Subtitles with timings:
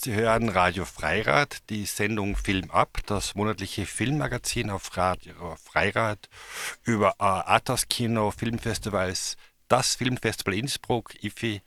[0.00, 6.30] Sie hören Radio Freirad, die Sendung Film ab, das monatliche Filmmagazin auf Radio Freirad
[6.84, 9.36] über äh, Arthouse-Kino, Filmfestivals,
[9.68, 11.60] das Filmfestival Innsbruck, IFI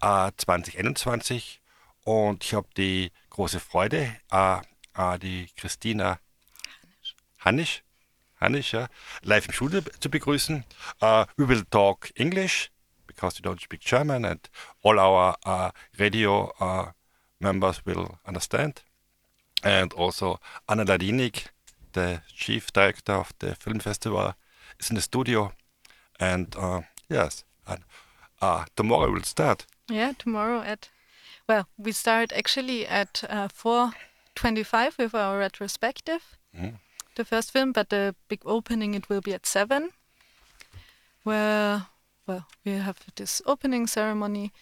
[0.00, 1.60] äh, 2021.
[2.04, 4.16] Und ich habe die große Freude,
[5.20, 6.20] die Christina
[7.40, 7.82] Hannisch,
[8.40, 8.86] Hannisch, ja,
[9.22, 10.64] live im Studio zu begrüßen.
[11.00, 12.70] We will talk English
[13.08, 14.48] because we don't speak German and
[14.84, 16.92] all our uh, radio uh,
[17.40, 18.82] members will understand.
[19.62, 20.38] And also
[20.68, 21.46] Anna Ladinig,
[21.92, 24.34] the chief director of the film festival,
[24.78, 25.52] is in the studio.
[26.18, 27.80] And uh, yes, and
[28.40, 29.66] uh, tomorrow we'll start.
[29.88, 30.88] Yeah, tomorrow at
[31.48, 33.92] well, we start actually at uh, four
[34.34, 36.20] twenty-five with our retrospective,
[36.56, 36.78] Mhm.
[37.16, 39.90] the first film, but the big opening it will be at seven,
[41.24, 41.86] where
[42.26, 44.52] well we have this opening ceremony,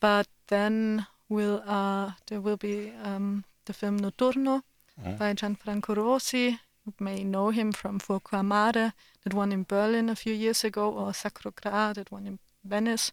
[0.00, 4.62] but then will uh there will be um, the film Notturno
[5.00, 5.18] Mhm.
[5.18, 6.58] by Gianfranco Rosi.
[6.86, 8.92] You may know him from Fuocoammare,
[9.24, 13.12] that one in Berlin a few years ago, or Sacro Gra, that one in Venice.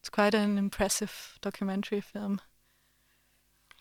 [0.00, 2.40] It's quite an impressive documentary film.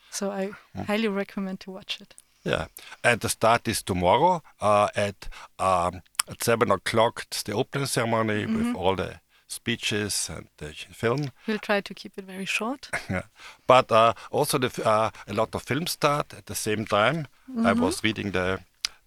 [0.09, 0.51] So I
[0.85, 2.15] highly recommend to watch it.
[2.43, 2.67] Yeah,
[3.03, 7.25] and the start is tomorrow uh, at um, at seven o'clock.
[7.27, 11.31] It's the opening ceremony with all the speeches and the film.
[11.47, 12.89] We'll try to keep it very short.
[13.09, 13.23] Yeah.
[13.65, 17.27] But uh, also the, uh, a lot of films start at the same time.
[17.63, 18.59] I was reading the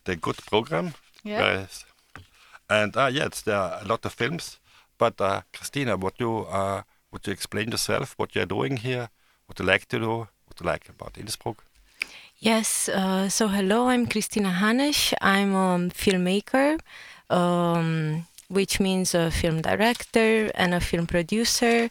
[0.04, 0.94] the good program.
[1.22, 1.60] Yeah.
[1.60, 1.84] Yes.
[2.68, 4.58] And uh, yes, there are a lot of films.
[4.98, 9.08] But uh, Cristina, would you uh, would you explain yourself what you're doing here?
[9.46, 10.28] What you like to do?
[10.46, 11.64] What you like about Innsbruck?
[12.38, 15.12] Yes, uh, so hello, I'm Cristina Hanes.
[15.20, 16.78] I'm a filmmaker,
[17.28, 21.88] um, which means a film director and a film producer.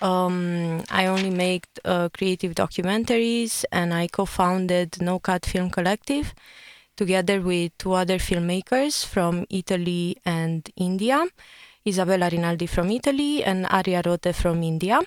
[0.00, 6.34] Um, I only make uh, creative documentaries and I co founded No Cut Film Collective
[6.96, 11.26] together with two other filmmakers from Italy and India.
[11.86, 15.00] Isabella Rinaldi from Italy and Arya Rothe from India.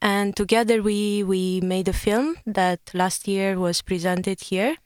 [0.00, 4.76] And together we we made a film that last year was presented here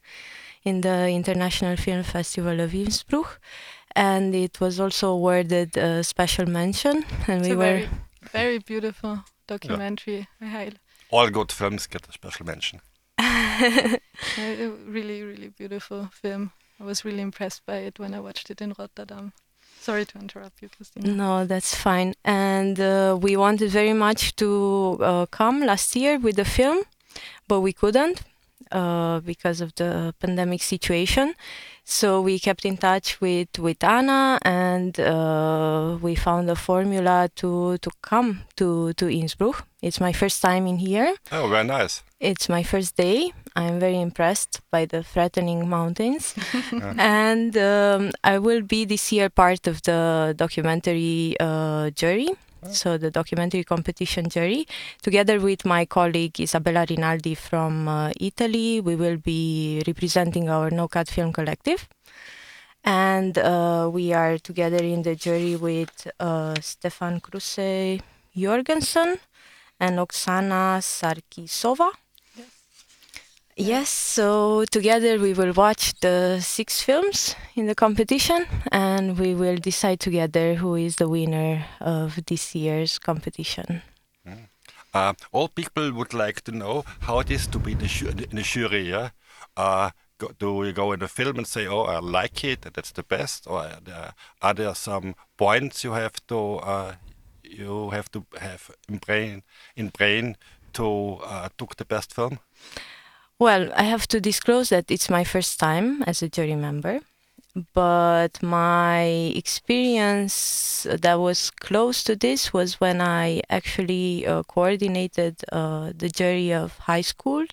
[0.63, 3.39] in the International Film Festival of Innsbruck
[3.95, 7.89] and it was also awarded a special mention and It's we a were very,
[8.31, 10.27] very beautiful documentary.
[10.41, 10.77] I highly,
[11.11, 12.81] All good films get a special mention.
[13.19, 13.99] a
[14.37, 16.51] a really, really beautiful film.
[16.79, 19.31] I was really impressed by it when I watched it in Rotterdam.
[19.79, 21.07] Sorry to interrupt you, Cristina.
[21.13, 22.15] No, that's fine.
[22.25, 26.83] And uh, we wanted very much to uh, come last year with the film,
[27.47, 28.23] but we couldn't
[28.75, 31.33] uh, because of the pandemic situation.
[31.85, 37.77] So we kept in touch with with Anna, and uh, we found a formula to
[37.77, 39.65] to come to to Innsbruck.
[39.81, 41.15] It's my first time in here.
[41.31, 42.03] Oh, very nice.
[42.19, 43.31] It's my first day.
[43.55, 46.35] I'm very impressed by the threatening mountains.
[46.97, 52.29] and um, I will be this year part of the documentary uh, jury.
[52.71, 54.67] So, the documentary competition jury,
[55.01, 60.87] together with my colleague Isabella Rinaldi from uh, Italy, we will be representing our No
[60.87, 61.87] Cut Film Collective.
[62.83, 68.01] And uh, we are together in the jury with uh, Stefan Kruse
[68.35, 69.17] Jorgensen
[69.79, 71.89] and Oksana Sarkisova.
[73.57, 79.55] Yes, so together we will watch the six films in the competition and we will
[79.55, 83.81] decide together who is the winner of this year's competition.
[84.93, 88.35] Uh, all people would like to know how it is to be the ju- in
[88.35, 88.89] the jury.
[88.89, 89.09] Yeah?
[89.55, 92.91] Uh, go, do you go in the film and say, "Oh, I like it, that's
[92.91, 96.93] the best," or are there, are there some points you have to uh,
[97.43, 99.43] you have to have in brain
[99.75, 100.37] in brain
[100.73, 102.39] to uh, took the best film?
[103.39, 107.01] Well, I have to disclose that it's my first time as a jury member,
[107.73, 109.03] but my
[109.35, 116.53] experience that was close to this was when I actually uh, coordinated uh, the jury
[116.53, 117.43] of high school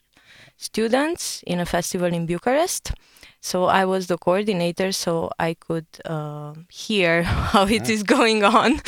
[0.56, 2.92] students in a festival in Bucharest.
[3.40, 8.80] So I was the coordinator, so I could uh, hear how it is going on,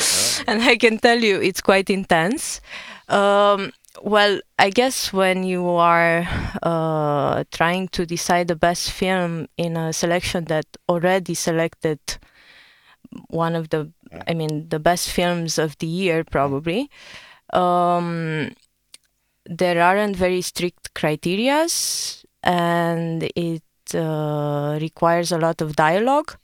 [0.47, 2.61] and I can tell you it's quite intense.
[3.09, 6.27] Um, well, I guess when you are
[6.63, 11.99] uh, trying to decide the best film in a selection that already selected
[13.27, 13.91] one of the,
[14.27, 16.89] I mean, the best films of the year, probably,
[17.53, 18.51] um,
[19.45, 23.63] there aren't very strict criterias, and it
[23.93, 26.37] uh, requires a lot of dialogue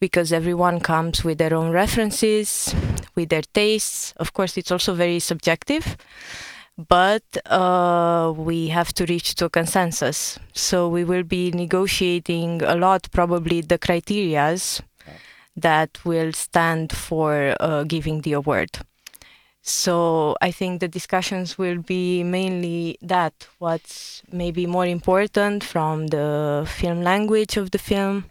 [0.00, 2.74] because everyone comes with their own references,
[3.14, 4.12] with their tastes.
[4.16, 5.96] Of course, it's also very subjective.
[6.76, 10.38] But uh, we have to reach to a consensus.
[10.52, 14.80] So we will be negotiating a lot, probably the criterias
[15.56, 18.70] that will stand for uh, giving the award.
[19.62, 26.68] So I think the discussions will be mainly that what's maybe more important from the
[26.68, 28.26] film language of the film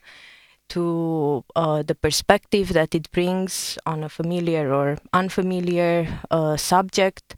[0.70, 7.36] to uh, the perspective that it brings on a familiar or unfamiliar uh, subject.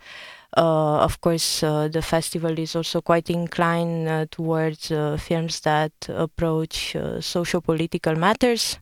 [0.55, 4.87] Uh, of course, uh, the festival is also quite inclined uh, towards
[5.17, 8.79] films that approach socio-political matters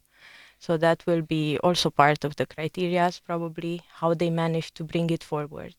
[0.63, 5.09] so that will be also part of the criteria, probably how they manage to bring
[5.09, 5.75] it forward.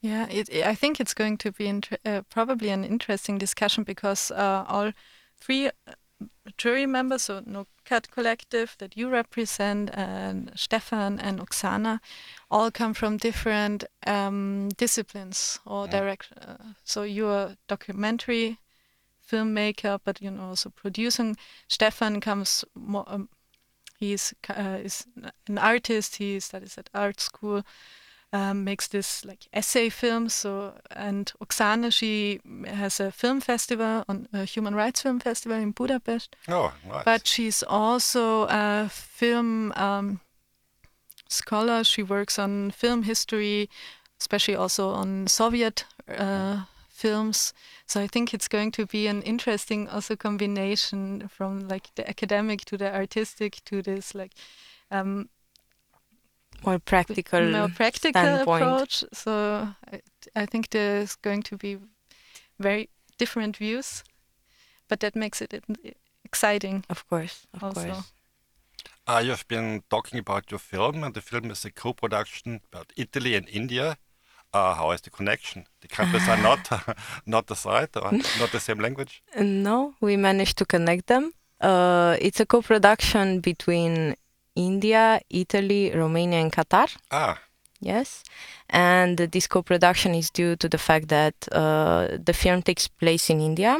[0.00, 4.64] Yeah, it, I think it's going to be uh, probably an interesting discussion because uh,
[4.66, 4.90] all
[5.40, 5.70] three
[6.56, 12.00] jury members, so No Cut Collective that you represent, and Stefan and Oksana,
[12.50, 15.90] all come from different um, disciplines or mm.
[15.90, 16.38] direction.
[16.38, 18.58] Uh, so you're a documentary
[19.30, 21.36] filmmaker, but you know also producing.
[21.68, 23.28] Stefan comes more, um,
[23.98, 25.06] He's uh, is
[25.48, 26.16] an artist.
[26.16, 27.62] He studies at art school.
[28.32, 30.34] Um, makes this like essay films.
[30.34, 35.70] So and Oksana, she has a film festival on a human rights film festival in
[35.70, 36.36] Budapest.
[36.48, 37.04] Oh, nice.
[37.04, 40.20] But she's also a film um,
[41.28, 41.84] scholar.
[41.84, 43.68] She works on film history,
[44.20, 47.52] especially also on Soviet uh, films.
[47.86, 52.64] So I think it's going to be an interesting also combination from like the academic
[52.66, 54.32] to the artistic to this like
[54.90, 55.28] um,
[56.64, 58.62] more practical more practical standpoint.
[58.62, 59.04] approach.
[59.12, 60.00] So I,
[60.34, 61.78] I think there's going to be
[62.58, 62.88] very
[63.18, 64.04] different views,
[64.88, 65.64] but that makes it
[66.24, 66.84] exciting.
[66.88, 67.84] Of course, of also.
[67.84, 68.12] course.
[69.08, 73.34] Uh, you've been talking about your film, and the film is a co-production about Italy
[73.36, 73.96] and India
[74.56, 75.66] uh, how is the connection?
[75.80, 76.60] The countries are not
[77.26, 79.22] not the side or not the same language.
[79.38, 81.32] No, we managed to connect them.
[81.60, 84.14] Uh, it's a co-production between
[84.54, 86.88] India, Italy, Romania, and Qatar.
[87.10, 87.38] Ah.
[87.80, 88.24] Yes,
[88.70, 93.40] and this co-production is due to the fact that uh, the film takes place in
[93.40, 93.76] India,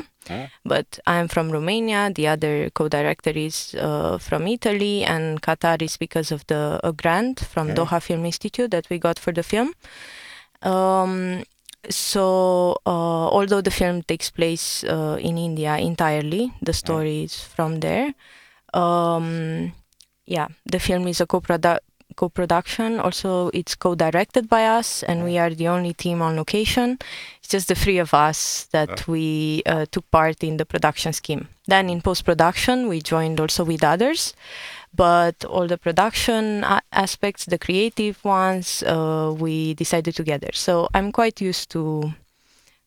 [0.64, 2.10] but I'm from Romania.
[2.14, 7.40] The other co-director is uh, from Italy, and Qatar is because of the a grant
[7.40, 7.74] from mm.
[7.76, 9.74] Doha Film Institute that we got for the film.
[10.62, 11.44] Um,
[11.88, 17.80] so uh, although the film takes place uh, in India entirely, the story is from
[17.80, 18.14] there.
[18.74, 19.72] Um,
[20.26, 21.78] yeah, the film is a co-produ-
[22.16, 22.98] co-production.
[22.98, 26.98] Also, it's co-directed by us, and we are the only team on location.
[27.38, 31.48] It's just the three of us that we uh, took part in the production scheme.
[31.66, 34.34] Then in post-production, we joined also with others
[34.96, 40.48] but all the production aspects, the creative ones, uh, we decided together.
[40.54, 42.14] So I'm quite used to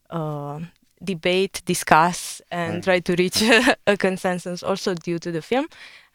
[0.09, 0.59] uh,
[1.03, 2.83] debate, discuss, and right.
[2.83, 3.41] try to reach
[3.87, 4.63] a consensus.
[4.63, 5.67] Also due to the film,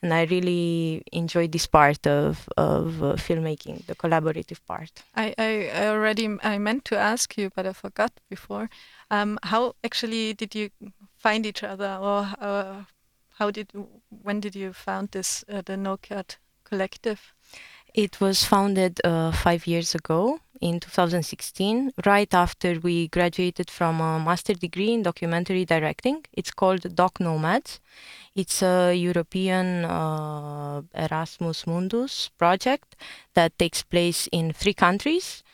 [0.04, 5.02] and I really enjoyed this part of of uh, filmmaking, the collaborative part.
[5.16, 8.68] I, I, I already I meant to ask you, but I forgot before.
[9.10, 10.68] Um, how actually did you
[11.16, 12.84] find each other, or uh,
[13.38, 13.72] how did
[14.22, 17.32] when did you found this uh, the No Cut Collective?
[17.94, 24.18] It was founded uh, five years ago in 2016, right after we graduated from a
[24.18, 26.24] master degree in documentary directing.
[26.32, 27.78] It's called Doc Nomads.
[28.34, 32.96] It's a European uh, Erasmus Mundus project
[33.34, 35.44] that takes place in three countries,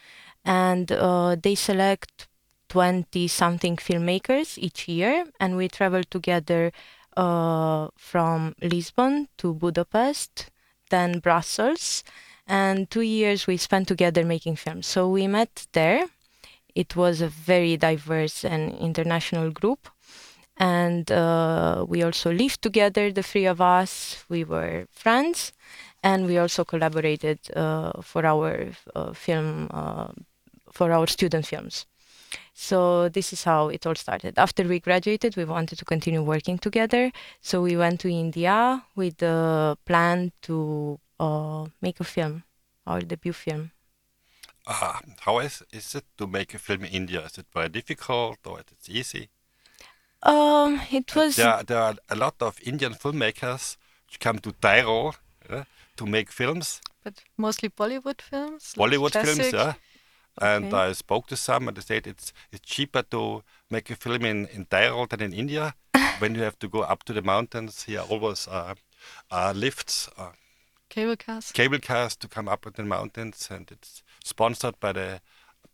[0.43, 2.27] and uh, they select
[2.71, 6.73] 20 something filmmakers each year, and we travel together
[7.19, 10.51] uh, from Lisbon to Budapest,
[10.89, 12.03] then Brussels,
[12.51, 14.87] and two years we spent together making films.
[14.87, 16.07] So we met there.
[16.75, 19.89] It was a very diverse and international group.
[20.57, 24.25] And uh, we also lived together, the three of us.
[24.29, 25.53] We were friends,
[26.03, 30.09] and we also collaborated uh, for our uh, film, uh,
[30.71, 31.87] for our student films.
[32.53, 34.39] So this is how it all started.
[34.39, 37.11] After we graduated, we wanted to continue working together.
[37.41, 42.43] So we went to India with the plan to uh, make a film,
[42.87, 43.71] our debut film.
[44.67, 47.25] Uh, how is, is it to make a film in India?
[47.25, 49.29] Is it very difficult or is it easy?
[50.23, 51.37] Um, it was.
[51.37, 53.77] There, there are a lot of Indian filmmakers
[54.11, 55.15] who come to Tyrol
[55.49, 55.65] uh,
[55.97, 56.81] to make films.
[57.05, 58.75] But mostly Bollywood films.
[58.77, 59.75] Bollywood films, yeah.
[60.41, 64.25] And I spoke to some, and they said it's it's cheaper to make a film
[64.25, 65.75] in in Tyrol than in India.
[66.19, 68.75] when you have to go up to the mountains, here always uh,
[69.31, 70.33] uh, lifts, uh,
[70.91, 75.21] cable cars, cable cars to come up in the mountains, and it's sponsored by the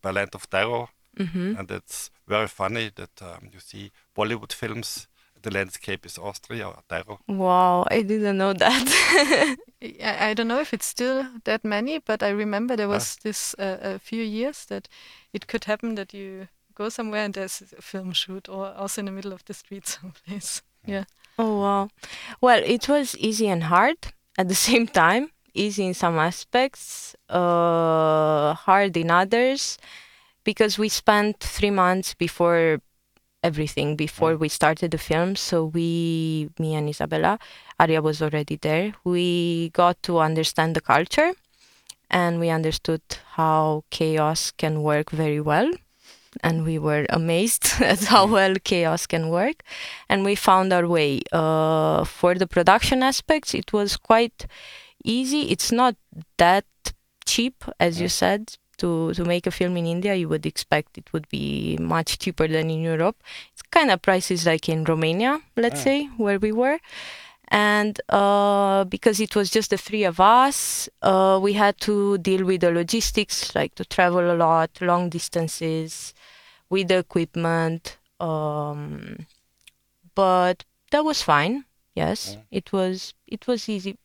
[0.02, 0.88] by Land of Tyrol.
[1.18, 5.08] hmm and it's very funny that um, you see Bollywood films.
[5.42, 7.18] The landscape is Austria or Tyrol.
[7.28, 9.56] Wow, I didn't know that.
[9.82, 12.94] I, I don't know if it's still that many, but I remember there Ah.
[12.94, 14.88] was this uh, a few years that
[15.32, 19.06] it could happen that you go somewhere and there's a film shoot, or also in
[19.06, 20.62] the middle of the street someplace.
[20.86, 21.04] Yeah.
[21.38, 21.88] oh wow.
[22.40, 23.98] Well, it was easy and hard
[24.38, 25.30] at the same time.
[25.54, 29.78] Easy in some aspects, uh, hard in others,
[30.44, 32.78] because we spent three months before
[33.42, 35.34] everything before we started the film.
[35.36, 37.38] So we, me and Isabella,
[37.80, 38.92] Arya was already there.
[39.04, 41.32] We got to understand the culture,
[42.10, 43.02] and we understood
[43.32, 45.70] how chaos can work very well.
[46.42, 49.62] And we were amazed at how well chaos can work
[50.08, 51.20] and we found our way.
[51.32, 54.46] Uh, for the production aspects, it was quite
[55.04, 55.42] easy.
[55.50, 55.96] It's not
[56.38, 56.64] that
[57.24, 58.56] cheap, as you said.
[58.78, 62.46] To, to make a film in India, you would expect it would be much cheaper
[62.46, 63.16] than in Europe.
[63.54, 65.84] It's kind of prices like in Romania, let's Ah.
[65.84, 66.78] say, where we were.
[67.48, 72.44] And uh, because it was just the three of us, uh, we had to deal
[72.44, 76.12] with the logistics, like to travel a lot, long distances,
[76.68, 77.98] with the equipment.
[78.20, 79.26] Um,
[80.14, 81.64] but that was fine.
[81.94, 82.58] Yes, Yeah.
[82.58, 83.14] it was.
[83.26, 83.98] It was easy.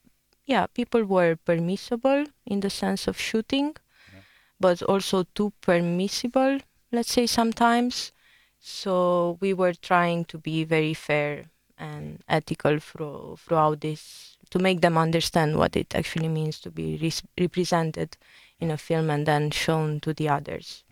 [0.45, 4.19] Yeah, people were permissible in the sense of shooting, mm-hmm.
[4.59, 6.59] but also too permissible.
[6.91, 8.11] Let's say sometimes.
[8.59, 11.45] So we were trying to be very fair
[11.77, 16.97] and ethical through, throughout this to make them understand what it actually means to be
[17.01, 18.17] res- represented
[18.59, 18.79] in a mm-hmm.
[18.79, 20.83] film and then shown to the others.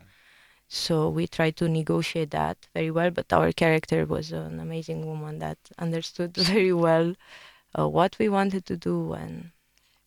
[0.69, 5.39] So we tried to negotiate that very well, but our character was an amazing woman
[5.39, 7.15] that understood very well
[7.77, 9.51] uh, what we wanted to do and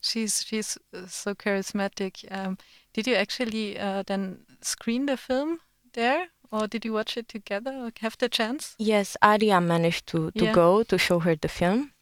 [0.00, 2.24] She's she's uh, so charismatic.
[2.28, 2.58] Um,
[2.92, 5.60] did you actually uh, then screen the film
[5.92, 8.74] there, or did you watch it together, or have the chance?
[8.78, 10.52] Yes, Arya managed to, to Yeah.
[10.52, 11.92] go to show her the film,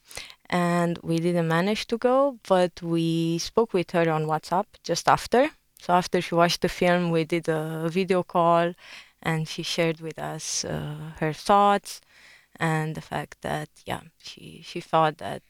[0.48, 5.50] and we didn't manage to go, but we spoke with her on WhatsApp just after.
[5.80, 8.75] So after she watched the film, we did a video call,
[9.22, 12.00] and she shared with us uh, her thoughts
[12.56, 15.42] and the fact that yeah, she she thought that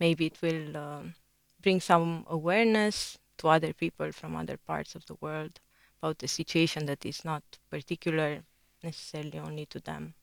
[0.00, 1.14] maybe it will um,
[1.62, 5.60] bring some awareness to other people from other parts of the world
[5.98, 8.42] about the situation that is not particular
[8.82, 10.14] necessarily only to them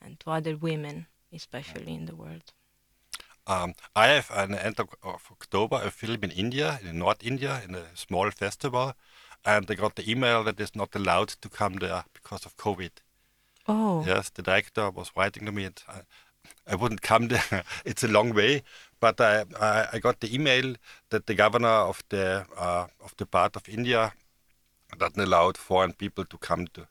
[0.00, 2.52] and to other women, especially in the world.
[3.46, 7.60] Um, I have an end of, of October a film in India, in North India,
[7.66, 8.94] in a small festival,
[9.44, 12.90] and I got the email that it's not allowed to come there because of COVID.
[13.68, 16.00] Oh, Yes, the director was writing to me, and I,
[16.72, 17.64] I wouldn't come there.
[17.84, 18.62] it's a long way,
[18.98, 20.76] but I, I, I got the email
[21.10, 24.12] that the governor of the uh, of the part of India
[24.98, 26.86] doesn't allow foreign people to come to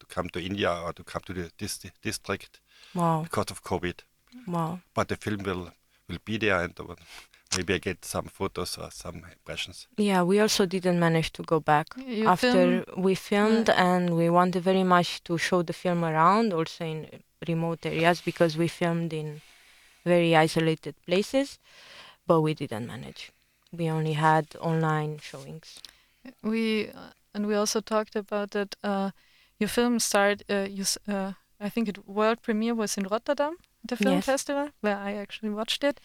[0.00, 2.60] to come to India or to come to the dis- district
[2.94, 4.00] wow, because of COVID.
[4.46, 4.80] wow.
[4.94, 5.72] But the film will
[6.08, 6.94] will be there, and uh,
[7.56, 9.86] maybe I get some photos or some impressions.
[9.96, 14.28] Yeah, we also didn't manage to go back You after film- we filmed, and we
[14.30, 19.12] wanted very much to show the film around, also in remote areas, because we filmed
[19.12, 19.40] in
[20.04, 21.58] very isolated places,
[22.26, 23.32] but we didn't manage.
[23.72, 25.80] We only had online showings.
[26.42, 28.76] We uh, and we also talked about that.
[28.82, 29.10] Uh,
[29.58, 30.44] your film started.
[30.48, 34.24] Uh, you, uh, I think it world premiere was in Rotterdam, the film Yes.
[34.24, 36.00] festival, where I actually watched it.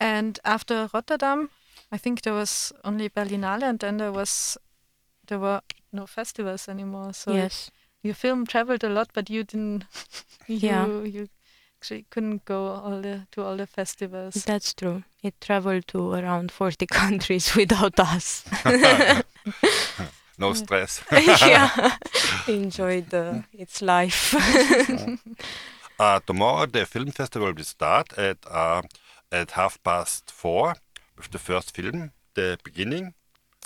[0.00, 1.50] And after Rotterdam,
[1.92, 4.56] I think there was only Berlinale, and then there was
[5.26, 5.60] there were
[5.92, 7.12] no festivals anymore.
[7.12, 7.70] So yes,
[8.02, 9.84] your film traveled a lot, but you didn't.
[10.46, 10.86] you, Yeah.
[10.86, 11.28] You
[11.80, 14.44] actually couldn't go all the to all the festivals.
[14.44, 15.02] that's true.
[15.22, 18.44] It traveled to around 40 countries without us.
[20.38, 21.02] No stress.
[21.10, 21.96] yeah,
[22.46, 24.34] enjoyed uh, its life.
[25.98, 28.82] Uh, tomorrow the film festival will start at uh,
[29.32, 30.74] at half past four
[31.16, 33.14] with the first film, the beginning,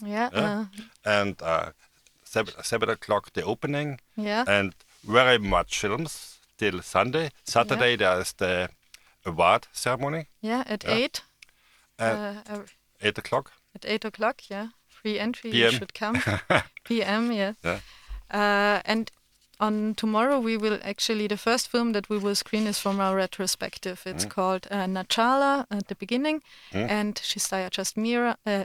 [0.05, 0.31] yeah.
[0.33, 0.41] Yeah.
[0.41, 0.65] Uh,
[1.05, 1.71] and uh,
[2.25, 4.45] seven, seven o'clock the opening, yeah.
[4.49, 4.75] and
[5.05, 7.31] very much films till Sunday.
[7.45, 8.69] Saturday there is the
[9.25, 10.65] award ceremony yeah.
[10.67, 10.95] At yeah.
[10.95, 11.23] eight.
[11.99, 12.59] Uh, uh,
[13.01, 13.53] eight o'clock.
[13.75, 14.43] at eight o'clock.
[14.49, 15.51] Yeah, free entry.
[15.51, 15.73] PM.
[15.73, 16.23] You should come.
[16.85, 17.33] PM.
[17.33, 17.53] Yeah.
[17.63, 17.81] Yeah.
[18.31, 19.11] Uh, and
[19.63, 23.17] on tomorrow we will actually the first film that we will screen is from our
[23.17, 24.03] retrospective.
[24.07, 26.43] It's called uh, Nachalo at the beginning,
[26.73, 26.91] Mm.
[26.91, 28.37] and Shestaya Chast Mira.
[28.47, 28.65] Uh,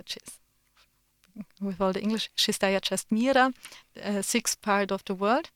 [1.62, 3.54] with all the English, Shestaya Chast Mira,
[4.04, 5.50] uh, sixth part of the world.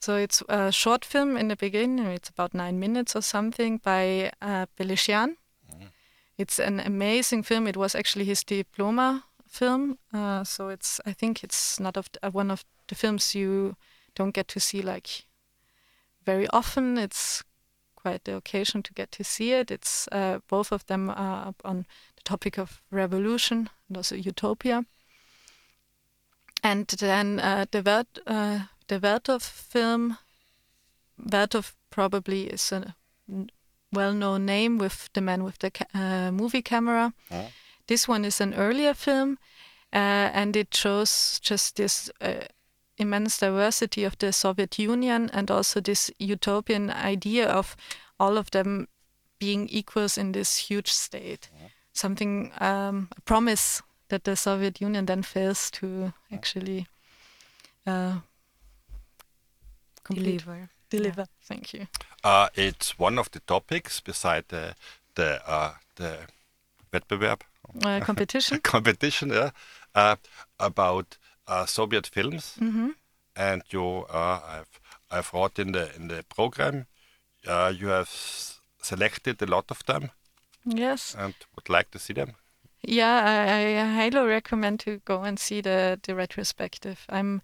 [0.00, 2.06] So it's a short film in the beginning.
[2.06, 5.36] It's about nine minutes or something by uh, Peleshian.
[6.38, 7.66] It's an amazing film.
[7.66, 9.98] It was actually his diploma film.
[10.12, 13.76] Uh, so it's I think it's not of uh, one of the films you
[14.16, 15.26] don't get to see like
[16.24, 16.98] very often.
[16.98, 17.44] It's
[17.94, 19.70] quite the occasion to get to see it.
[19.70, 24.84] It's uh, both of them are up on the topic of revolution and also utopia.
[26.62, 28.58] And then uh, the Wert, uh,
[28.88, 30.18] the Vertov film.
[31.18, 32.94] Vertov probably is a
[33.92, 37.12] well-known name with the man with the ca- uh, movie camera.
[37.86, 39.38] This one is an earlier film,
[39.92, 42.46] uh, and it shows just this uh,
[42.98, 47.76] immense diversity of the Soviet Union and also this utopian idea of
[48.18, 48.88] all of them
[49.38, 51.50] being equals in this huge state.
[51.92, 56.86] Something, um, a promise that the Soviet Union then fails to actually
[57.86, 58.20] uh,
[60.04, 60.70] complete, Deliver.
[60.90, 61.26] deliver.
[61.42, 61.86] Thank you.
[62.24, 64.74] Uh, it's one of the topics beside the
[65.14, 66.18] the uh, the
[66.92, 67.40] Wettbewerb
[67.84, 68.60] Uh, competition.
[68.72, 69.50] competition yeah,
[69.94, 70.16] uh,
[70.58, 72.90] about uh, Soviet films, hmm
[73.36, 76.86] and you uh, I've I've wrote in the in the program
[77.46, 80.10] uh, you have s- selected a lot of them
[80.64, 81.14] Yes.
[81.18, 82.34] and would like to see them.
[82.82, 86.96] Yeah, I, I highly recommend to go and see the the retrospective.
[87.08, 87.40] I'm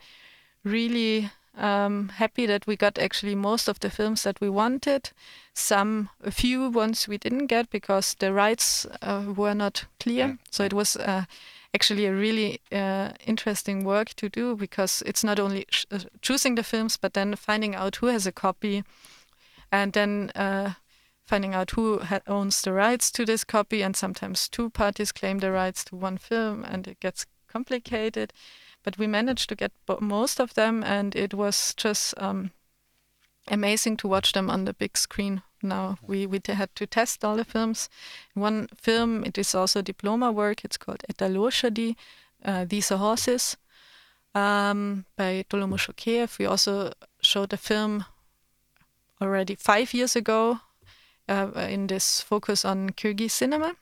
[0.65, 5.11] really um, happy that we got actually most of the films that we wanted.
[5.55, 10.39] Some, a few ones we didn't get because the rights uh, were not clear.
[10.51, 11.25] So it was uh,
[11.75, 16.63] actually a really uh, interesting work to do because it's not only uh, choosing the
[16.63, 18.85] films, but then finding out who has a copy,
[19.71, 20.75] and then uh,
[21.27, 23.83] finding out who owns the rights to this copy.
[23.83, 28.33] And sometimes two parties claim the rights to one film, and it gets complicated.
[28.83, 32.51] But we managed to get most of them, and it was just um,
[33.49, 35.43] amazing to watch them on the big screen.
[35.63, 37.89] Now we we had to test all the films.
[38.35, 40.65] One film, it is also diploma work.
[40.65, 41.97] It's called Eto loshadi,
[42.45, 43.57] uh, These Are Horses,
[44.35, 46.39] um, by Tolomush Okeev.
[46.39, 48.05] We also showed a film
[49.21, 50.61] already five years ago
[51.29, 53.77] uh, in this focus on Kyrgyz cinema.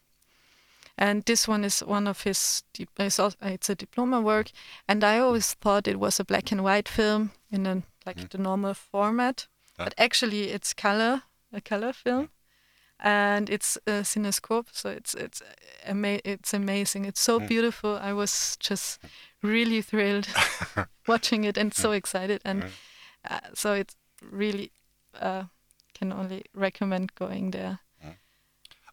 [0.99, 2.63] And this one is one of his.
[2.99, 4.51] It's, a diploma work,
[4.87, 8.37] and I always thought it was a black and white film in a, like the
[8.37, 9.47] normal format,
[9.79, 12.29] but actually it's color, a color film,
[12.99, 14.69] and it's a cinescope.
[14.73, 15.43] So it's it's
[15.87, 17.05] ama- it's amazing.
[17.07, 17.99] It's so beautiful.
[18.03, 19.01] I was just
[19.43, 20.29] really thrilled
[21.07, 22.65] watching it and so excited, and
[23.31, 24.71] uh, so it's really
[25.21, 25.45] uh,
[25.95, 27.79] can only recommend going there.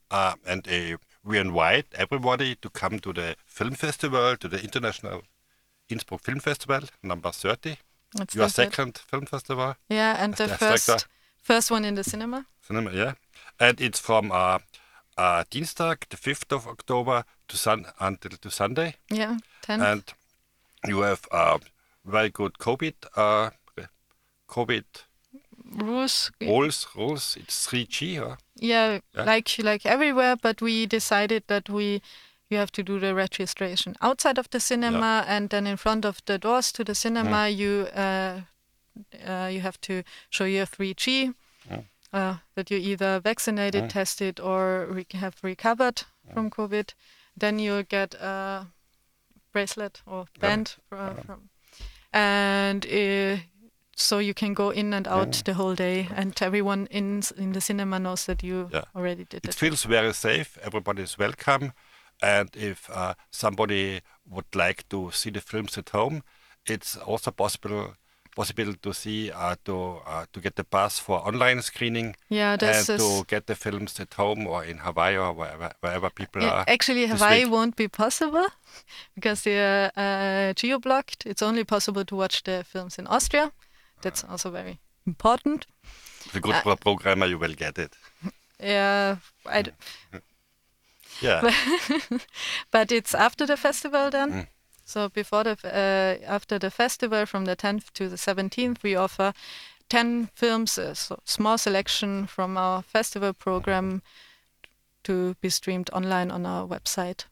[0.09, 5.21] Uh, and uh, we invite everybody to come to the film festival, to the International
[5.89, 7.75] Innsbruck Film Festival, number 30.
[8.21, 11.05] It's Your second film festival, Yeah, and the the first director.
[11.47, 12.45] First one in the cinema.
[12.67, 13.13] cinema, yeah.
[13.59, 14.59] And it's from uh,
[15.17, 18.95] uh, Dienstag, the 5th of October, to sun until to Sunday.
[19.09, 19.81] Yeah, ten.
[19.81, 20.03] And
[20.85, 21.57] you have uh,
[22.05, 23.49] very good COVID, uh,
[24.49, 24.83] COVID
[25.71, 26.31] rules.
[26.41, 26.87] rules.
[26.95, 27.37] Rules.
[27.39, 28.35] It's 3G, huh?
[28.55, 29.23] Yeah, Yeah.
[29.25, 32.01] like like everywhere, but we decided that we
[32.49, 36.17] you have to do the registration outside of the cinema, and then in front of
[36.25, 38.41] the doors to the cinema, you uh,
[39.25, 41.33] uh, you have to show your 3G.
[42.13, 46.93] Uh, that you either vaccinated, tested, or re- have recovered from COVID.
[47.35, 48.67] Then you get a
[49.51, 51.49] bracelet or band fro- from,
[52.13, 53.37] and uh,
[53.95, 57.61] so you can go in and out the whole day, and everyone in in the
[57.61, 58.85] cinema knows that you Yeah.
[58.95, 59.55] already did It it.
[59.55, 60.57] feels very safe.
[60.63, 61.73] Everybody is welcome.
[62.21, 66.21] And if uh, somebody would like to see the films at home,
[66.65, 67.93] it's also possible
[68.39, 69.75] possible to see uh, to
[70.13, 74.13] uh, to get the pass for online screening Yeah, and to get the films at
[74.13, 76.65] home or in Hawaii or wherever wherever people Yeah, are.
[76.67, 77.53] actually, Hawaii week.
[77.53, 78.47] won't be possible
[79.15, 81.25] because they're uh, geo-blocked.
[81.25, 83.51] It's only possible to watch the films in Austria.
[84.01, 85.65] That's also very important.
[86.25, 87.93] If a good pro- programmer, you will get it.
[88.59, 89.71] Yeah, I d-
[91.21, 91.41] Yeah.
[92.71, 94.31] but it's after the festival then.
[94.31, 94.47] Mm.
[94.87, 99.33] So before the uh, after the festival, from the 10th to the 17th, we offer
[99.89, 104.01] 10 films, a so small selection from our festival program
[105.03, 107.25] to be streamed online on our website.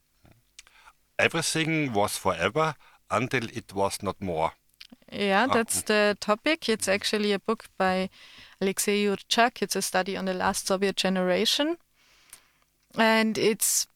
[1.17, 2.75] Everything was forever
[3.09, 4.51] until it was not more.
[5.09, 6.67] Yeah, Ah, that's the topic.
[6.67, 8.09] It's actually a book by
[8.59, 9.61] Alexei Yurchak.
[9.61, 11.77] It's a study on the last Soviet generation.
[12.97, 13.87] And it's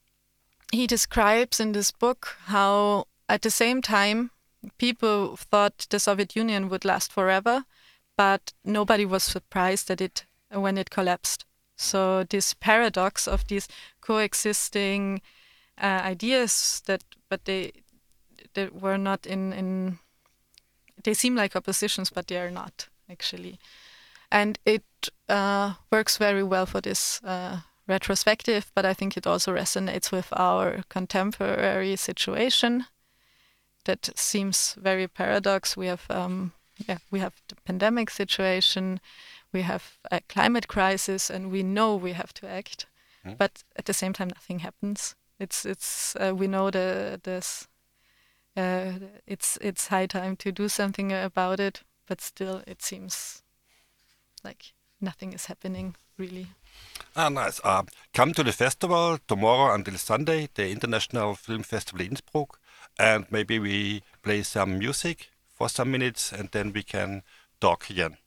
[0.71, 4.31] he describes in this book how at the same time
[4.77, 7.63] people thought the Soviet Union would last forever,
[8.17, 11.45] but nobody was surprised that it when it collapsed.
[11.77, 13.67] So this paradox of these
[14.01, 15.21] coexisting
[15.81, 17.71] uh, ideas that but they
[18.53, 19.99] they were not in in
[21.03, 23.59] they seem like oppositions, but they are not actually.
[24.31, 24.83] And it
[25.29, 30.27] uh, works very well for this uh, retrospective, but I think it also resonates with
[30.33, 32.85] our contemporary situation.
[33.85, 35.77] That seems very paradox.
[35.77, 36.53] We have, um,
[36.87, 38.99] yeah, we have the pandemic situation,
[39.51, 42.85] we have a climate crisis, and we know we have to act,
[43.25, 43.37] mm.
[43.37, 45.15] but at the same time, nothing happens.
[45.39, 47.67] It's it's uh, we know the this.
[48.57, 48.93] Uh,
[49.25, 53.41] it's it's high time to do something about it, but still, it seems
[54.43, 56.47] like nothing is happening really.
[57.15, 57.61] Ah, nice.
[57.63, 62.59] Uh, come to the festival tomorrow until Sunday, the International Film Festival Innsbruck,
[62.99, 67.23] and maybe we play some music for some minutes and then we can
[67.59, 68.17] talk again.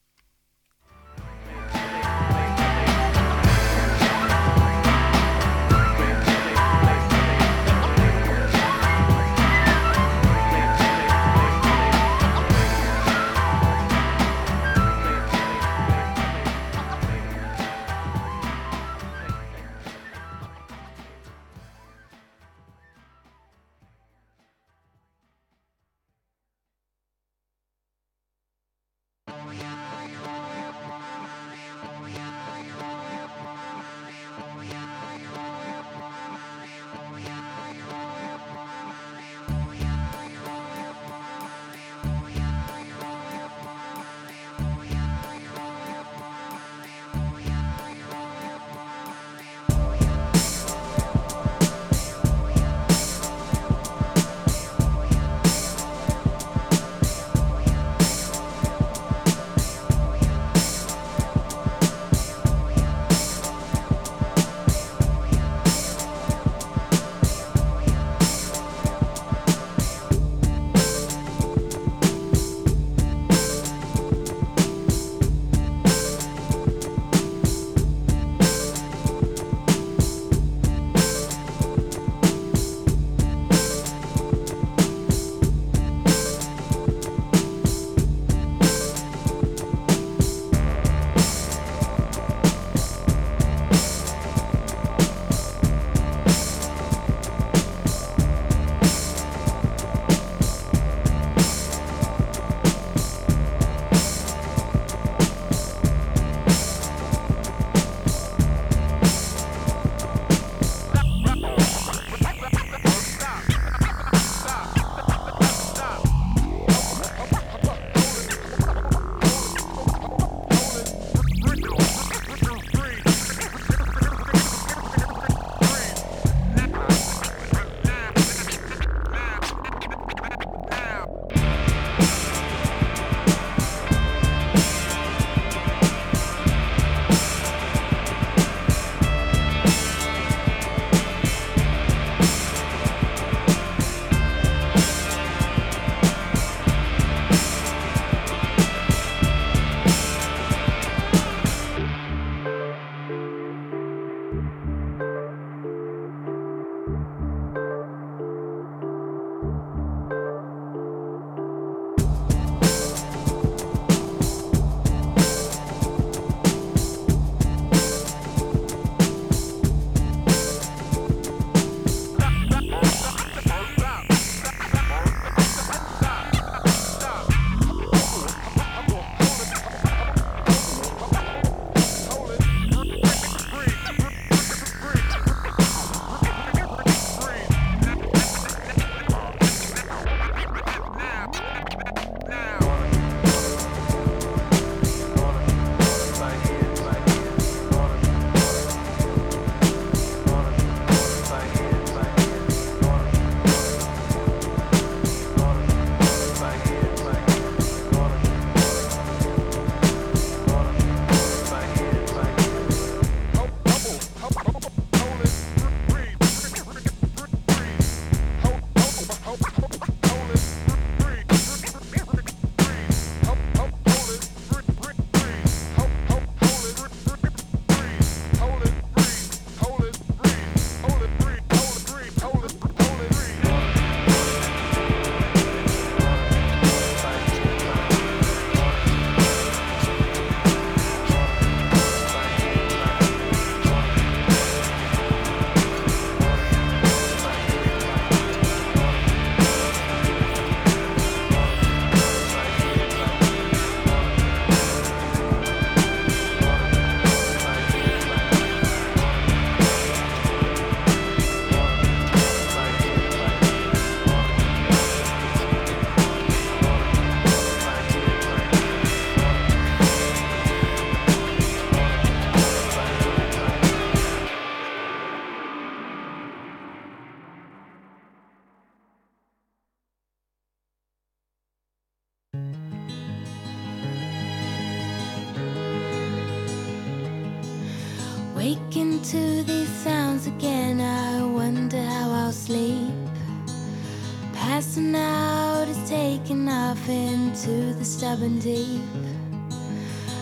[298.22, 298.80] The deep.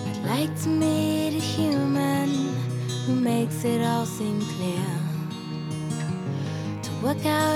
[0.07, 2.31] I'd like to meet a human
[3.05, 4.87] who makes it all seem clear.
[6.83, 7.50] To work out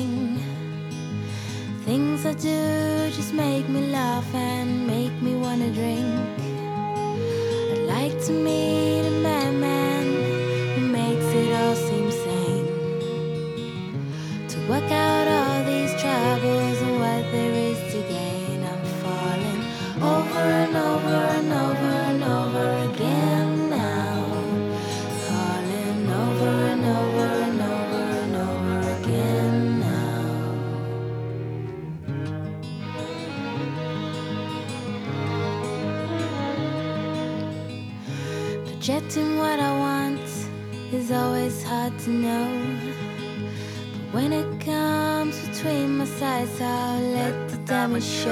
[0.00, 0.38] thing.
[1.84, 6.06] Things I do just make me laugh and make me wanna drink.
[7.72, 9.79] I'd like to meet a madman
[39.10, 40.20] Projecting what I want
[40.92, 42.46] is always hard to know.
[43.92, 48.30] But when it comes between my sides, I'll let the damage show.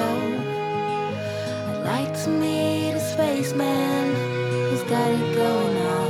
[1.69, 4.15] I'd like to meet a spaceman
[4.71, 6.08] who's got it going on.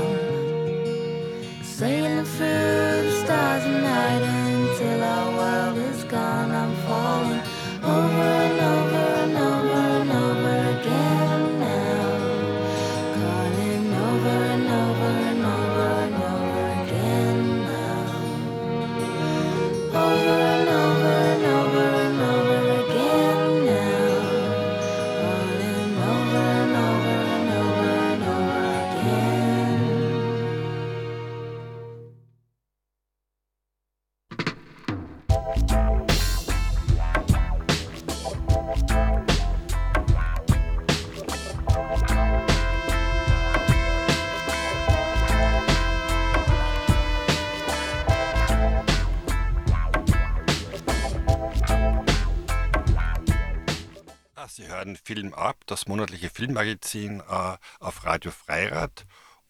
[54.48, 59.04] Sie hören Film ab, das monatliche Filmmagazin äh, auf Radio Freirad.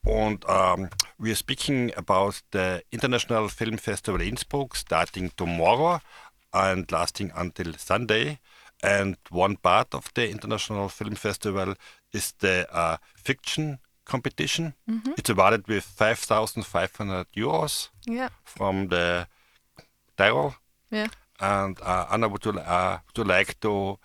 [0.05, 6.01] Und um, we are speaking about the International Film Festival Innsbruck starting tomorrow
[6.53, 8.39] and lasting until Sunday.
[8.83, 11.75] And one part of the International Film Festival
[12.13, 14.75] is the uh, fiction competition.
[15.19, 19.27] It's awarded with 5,500 euros Yeah, from the
[20.17, 20.55] Tyrol.
[20.91, 21.09] yeah.
[21.41, 23.99] And uh, Anna, would you, uh, would you like to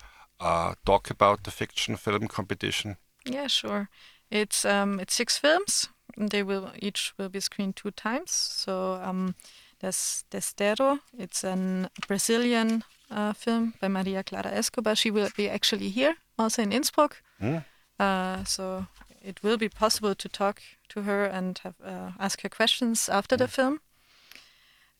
[0.44, 2.96] uh, talk about the fiction film competition?
[3.26, 3.88] Yeah, sure.
[4.30, 5.88] It's um it's six films.
[6.16, 8.30] They will each will be screened two times.
[8.30, 9.34] So um
[9.80, 11.00] there's Desterro.
[11.18, 14.96] It's a Brazilian uh, film by Maria Clara Escobar.
[14.96, 17.22] She will be actually here, also in Innsbruck.
[17.38, 17.58] Hmm?
[17.98, 18.86] Uh, so
[19.22, 23.36] it will be possible to talk to her and have uh, ask her questions after
[23.36, 23.80] the film.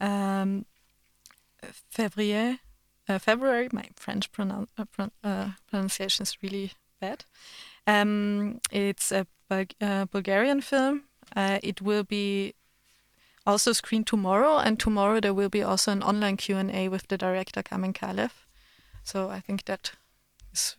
[0.00, 0.66] Um,
[1.90, 2.60] February,
[3.08, 3.68] uh, February.
[3.72, 7.24] My French pronoun- uh, pron- uh, pronunciation is really bad.
[7.86, 11.02] Um, it's a Bul- uh, Bulgarian film.
[11.36, 12.54] It will be
[13.46, 17.08] also screened tomorrow, and tomorrow there will be also an online Q and A with
[17.08, 18.30] the director Kamen Kalev.
[19.02, 19.92] So I think that
[20.52, 20.76] is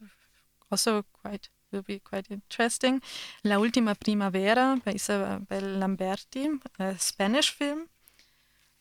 [0.72, 3.02] also quite will be quite interesting.
[3.44, 7.90] La Ultima Primavera by Isabel Lamberti, a Spanish film.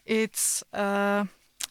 [0.04, 1.24] It's uh,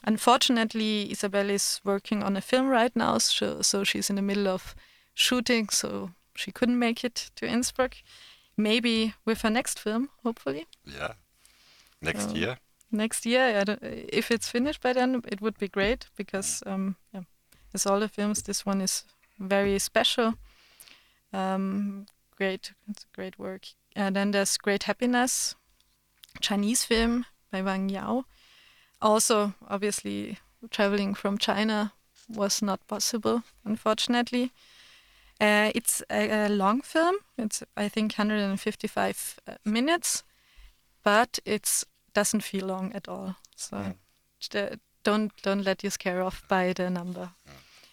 [0.04, 4.48] unfortunately Isabel is working on a film right now, so, so she's in the middle
[4.48, 4.74] of
[5.14, 7.96] shooting, so she couldn't make it to Innsbruck.
[8.56, 11.14] Maybe with her next film, hopefully Yeah.
[12.00, 12.58] Next year.
[12.92, 13.64] next year.
[13.82, 17.22] If it's finished by then, it would be great because, um, yeah,
[17.72, 19.04] as all the films, this one is
[19.38, 20.34] very special.
[21.32, 23.66] Um, great, it's a great work.
[23.96, 25.54] And then there's Great Happiness,
[26.40, 28.24] Chinese film by Wang Yao.
[29.04, 30.38] Also, obviously,
[30.70, 31.92] traveling from China
[32.28, 34.50] was not possible, unfortunately.
[35.40, 37.16] Uh, it's a, a long film.
[37.36, 40.22] It's I think 155 uh, minutes,
[41.02, 43.34] but it doesn't feel long at all.
[43.56, 43.94] So Mm.
[44.50, 47.28] j- don't don't let you scare off by the number.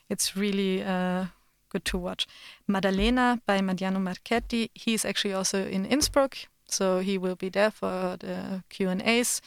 [0.09, 1.25] It's really uh,
[1.69, 2.27] good to watch.
[2.67, 4.69] Madalena by Madiano Marcheti.
[4.73, 9.41] He's actually also in Innsbruck, so he will be there for the Q and A's.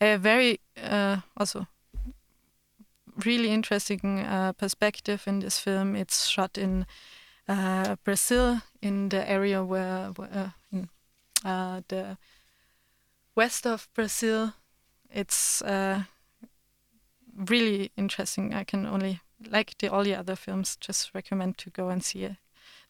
[0.00, 1.66] A very uh, also
[3.24, 5.94] really interesting uh, perspective in this film.
[5.96, 6.86] It's shot in
[7.48, 10.88] uh, Brazil, in the area where, where uh, in
[11.44, 12.16] uh, the
[13.34, 14.54] west of Brazil.
[15.10, 16.04] It's uh,
[17.34, 18.54] really interesting.
[18.54, 20.76] I can only like the all the other films.
[20.80, 22.36] Just recommend to go and see it.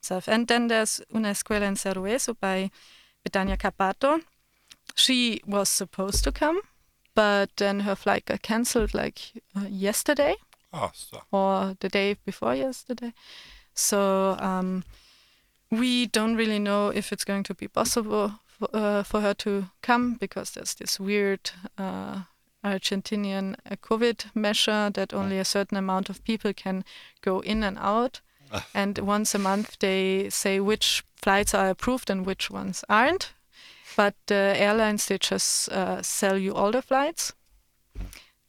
[0.01, 0.29] Self.
[0.29, 2.71] And then there's Una Escuela en Cerro Guido by
[3.25, 4.21] Betania Cappato.
[4.95, 6.61] She was supposed to come,
[7.15, 9.19] but then her flight got cancelled like
[9.57, 10.37] uh, yesterday
[10.73, 11.23] Oh, so.
[11.31, 13.13] or the day before yesterday.
[13.75, 14.85] So um,
[15.71, 19.67] we don't really know if it's going to be possible for, uh, for her to
[19.83, 22.23] come because there's this weird uh,
[22.65, 26.85] Argentinian uh, COVID measure that only a certain amount of people can
[27.21, 28.21] go in and out.
[28.53, 28.67] Ah.
[28.75, 33.33] And once a month, they say which flights are approved and which ones aren't.
[33.97, 37.33] But the airlines, they just uh, sell you all the flights.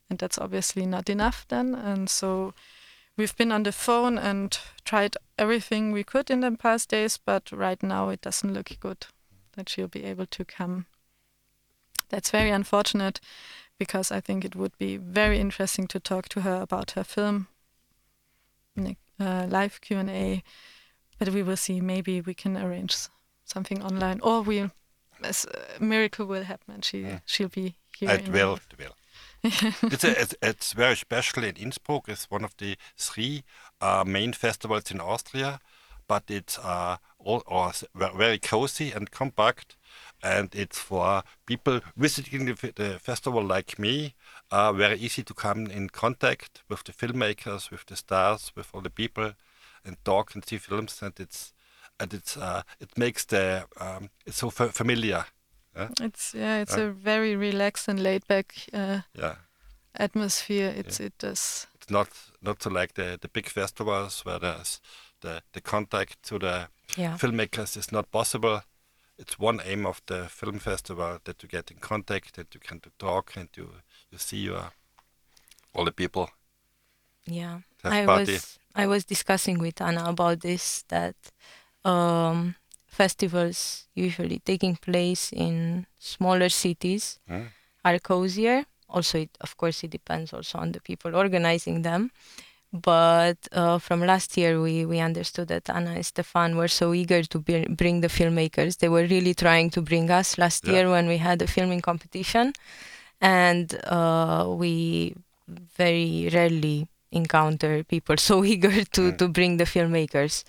[0.09, 1.75] And that's obviously not enough then.
[1.75, 2.53] And so
[3.17, 7.51] we've been on the phone and tried everything we could in the past days, but
[7.51, 9.07] right now it doesn't look good
[9.55, 10.85] that she'll be able to come.
[12.09, 13.19] That's very unfortunate
[13.77, 17.47] because I think it would be very interesting to talk to her about her film,
[18.75, 20.43] in a uh, live Q and A.
[21.17, 21.81] But we will see.
[21.81, 22.95] Maybe we can arrange
[23.45, 24.71] something online, or we'll
[25.23, 26.73] a miracle will happen.
[26.75, 27.21] and She Mm.
[27.25, 28.11] she'll be here.
[28.11, 28.95] It will, it will.
[29.91, 32.09] it's, a, it's it's very special in Innsbruck.
[32.09, 33.43] It's one of the three
[33.81, 35.59] uh, main festivals in Austria,
[36.07, 37.43] but it's uh, all,
[37.95, 39.75] ve- very cozy and compact,
[40.23, 44.13] and it's for people visiting the, the festival like me.
[44.51, 48.81] Uh, very easy to come in contact with the filmmakers, with the stars, with all
[48.81, 49.33] the people,
[49.85, 51.01] and talk and see films.
[51.01, 51.53] And it's
[51.99, 55.25] and it's uh, it makes the um, it's so fa- familiar.
[56.01, 56.81] It's yeah, it's Uh.
[56.87, 59.35] a very relaxed and laid back uh, Yeah.
[59.93, 60.73] atmosphere.
[60.77, 61.67] It's it does.
[61.75, 62.07] it's not
[62.41, 64.81] not so like the the big festivals where there's
[65.21, 67.17] the the contact to the Yeah.
[67.17, 68.61] filmmakers is not possible.
[69.17, 72.79] It's one aim of the film festival that you get in contact and you can
[72.79, 73.69] to talk and you
[74.11, 74.71] you see your
[75.73, 76.27] all the people
[77.25, 77.59] Yeah.
[77.83, 78.33] I party.
[78.33, 81.15] was I was discussing with Anna about this that
[81.85, 82.55] um,
[82.87, 87.47] festivals usually taking place in smaller cities Mm.
[87.83, 88.65] are cozier.
[88.89, 92.11] Also, it, of course, it depends also on the people organizing them.
[92.71, 97.23] But uh, from last year, we, we understood that Anna and Stefan were so eager
[97.23, 98.77] to be, bring the filmmakers.
[98.79, 100.73] They were really trying to bring us last Yeah.
[100.73, 102.53] year when we had a filming competition.
[103.21, 105.15] And uh, we
[105.47, 109.17] very rarely encounter people so eager to, Mm.
[109.19, 110.43] to bring the filmmakers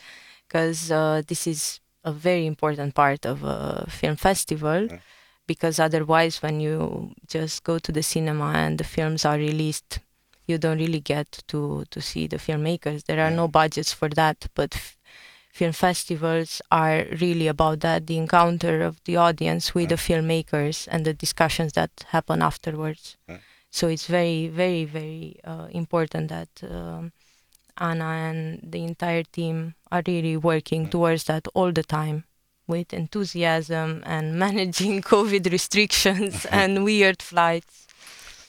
[0.48, 5.00] because uh, this is a very important part of a film festival Mm.
[5.46, 9.98] because otherwise when you just go to the cinema and the films are released
[10.46, 13.36] you don't really get to to see the filmmakers there are Yeah.
[13.42, 14.96] no budgets for that but f-
[15.52, 21.04] film festivals are really about that the encounter of the audience with the filmmakers and
[21.04, 23.16] the discussions that happen afterwards
[23.70, 27.12] so it's very very very uh, important that um,
[27.78, 30.90] Anna and the entire team are really working Mm.
[30.90, 32.24] towards that all the time
[32.66, 37.86] with enthusiasm and managing COVID restrictions and weird flights.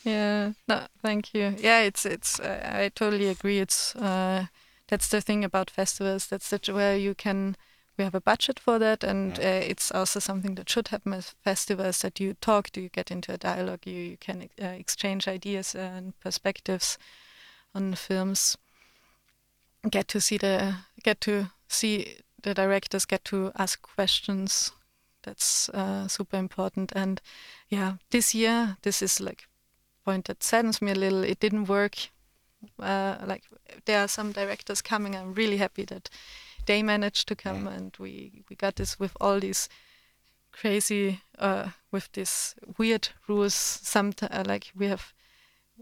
[0.03, 0.53] Yeah.
[0.67, 1.55] No, thank you.
[1.59, 2.39] Yeah, it's it's.
[2.39, 3.59] Uh, I totally agree.
[3.59, 4.45] It's uh,
[4.87, 6.27] that's the thing about festivals.
[6.27, 7.55] That's the, where you can.
[7.97, 11.33] We have a budget for that, and uh, it's also something that should happen at
[11.43, 11.99] festivals.
[12.01, 15.75] That you talk, do you get into a dialogue, you you can uh, exchange ideas
[15.75, 16.97] and perspectives
[17.73, 18.55] on films.
[19.89, 24.71] Get to see the get to see the directors get to ask questions.
[25.23, 26.91] That's uh, super important.
[26.95, 27.21] And
[27.69, 29.47] yeah, this year this is like
[30.05, 31.23] point that saddens me a little.
[31.23, 31.95] It didn't work.
[32.79, 33.43] Uh, like
[33.85, 35.15] there are some directors coming.
[35.15, 36.09] I'm really happy that
[36.65, 39.69] they managed to come, and we we got this with all these
[40.51, 43.53] crazy uh, with these weird rules.
[43.53, 45.13] Some uh, like we have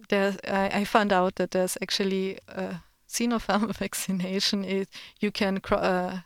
[0.10, 0.36] there.
[0.48, 2.82] I, I found out that there's actually a
[3.16, 4.64] Sinopharm vaccination.
[4.66, 4.88] Is
[5.20, 6.20] you can cro- uh,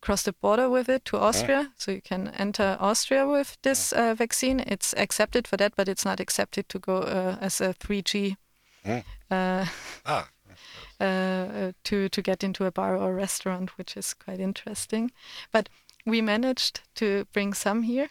[0.00, 4.14] cross the border with it to Austria, so you can enter Austria with this uh,
[4.14, 4.60] vaccine.
[4.60, 8.36] It's accepted for that, but it's not accepted to go uh, as a 3G
[8.84, 9.04] Mm.
[9.30, 9.66] uh,
[10.04, 10.28] Ah,
[11.00, 15.12] uh, uh, to to get into a bar or restaurant, which is quite interesting.
[15.52, 15.68] But
[16.04, 18.08] we managed to bring some here,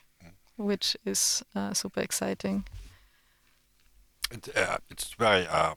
[0.55, 2.63] which is uh, super exciting.
[4.31, 5.73] it, uh, it's very uh,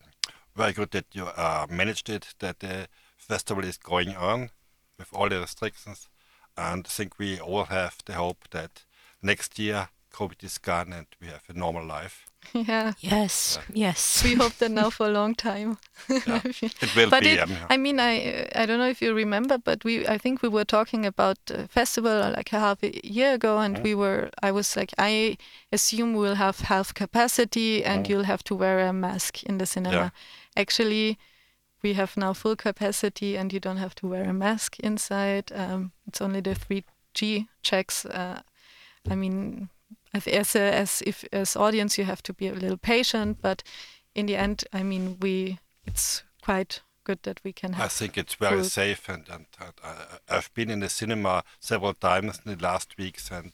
[0.57, 2.35] very good that you uh, managed it.
[2.39, 4.51] That the festival is going on
[4.99, 6.09] with all the restrictions,
[6.57, 8.85] and I think we all have the hope that
[9.23, 12.27] next year COVID is gone and we have a normal life.
[12.53, 12.93] Yeah.
[13.01, 14.23] Yes, yes.
[14.23, 15.79] We hope that now for a long time.
[16.09, 16.43] Yeah.
[16.83, 17.31] It will but be.
[17.31, 20.43] it, um, I mean, I I don't know if you remember, but we I think
[20.43, 24.31] we were talking about a festival like a half a year ago, and we were
[24.43, 25.37] I was like I
[25.73, 30.13] assume we'll have half capacity, and you'll have to wear a mask in the cinema.
[30.57, 31.19] Actually,
[31.83, 35.53] we have now full capacity, and you don't have to wear a mask inside.
[35.53, 38.07] Um, it's only the three G checks.
[38.07, 38.41] Uh,
[39.11, 39.69] I mean,
[40.13, 43.63] as as, a, as if as audience, you have to be a little patient, but
[44.15, 48.17] in the end, I mean, we it's quite good that we can have I think
[48.17, 48.71] it's very Good.
[48.71, 52.97] safe, and, and, and uh, I've been in the cinema several times in the last
[52.99, 53.53] weeks, and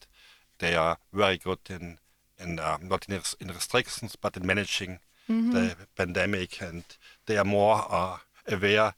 [0.59, 1.98] they are very good in
[2.38, 5.01] in uh, not in, in restrictions, but in managing
[5.31, 5.51] Mm-hmm.
[5.53, 6.85] the pandemic, and
[7.26, 8.18] they are more uh,
[8.49, 8.95] aware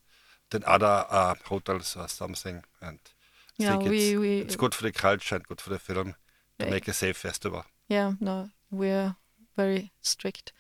[0.51, 2.65] than other uh, hotels or something.
[2.81, 2.99] And
[3.61, 5.79] I Yeah, think we- it's, we- it's good for the culture and good for the
[5.79, 6.15] film
[6.59, 6.71] to Yeah.
[6.71, 7.65] make a safe festival.
[7.89, 9.17] Yeah, no, we're
[9.57, 10.53] very strict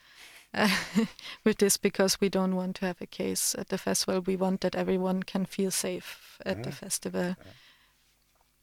[0.54, 0.68] uh,
[1.44, 4.20] with this because we don't want to have a case at the festival.
[4.20, 7.36] We want that everyone can feel safe at the festival.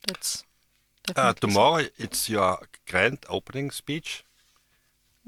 [0.07, 0.43] That's
[1.09, 1.47] Uh, definitely so.
[1.47, 4.23] tomorrow it's your grand opening speech.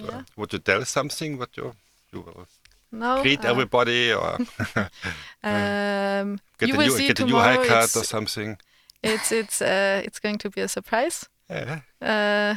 [0.02, 0.22] Uh, Yeah.
[0.38, 1.38] would you tell something?
[1.40, 1.74] What you
[2.14, 2.48] you will
[2.92, 4.38] No, greet uh, everybody or
[5.44, 8.58] Um, get you a new see get a new haircut or something?
[9.04, 11.30] it's it's uh, it's going to be a surprise.
[11.50, 12.56] Yeah, Uh,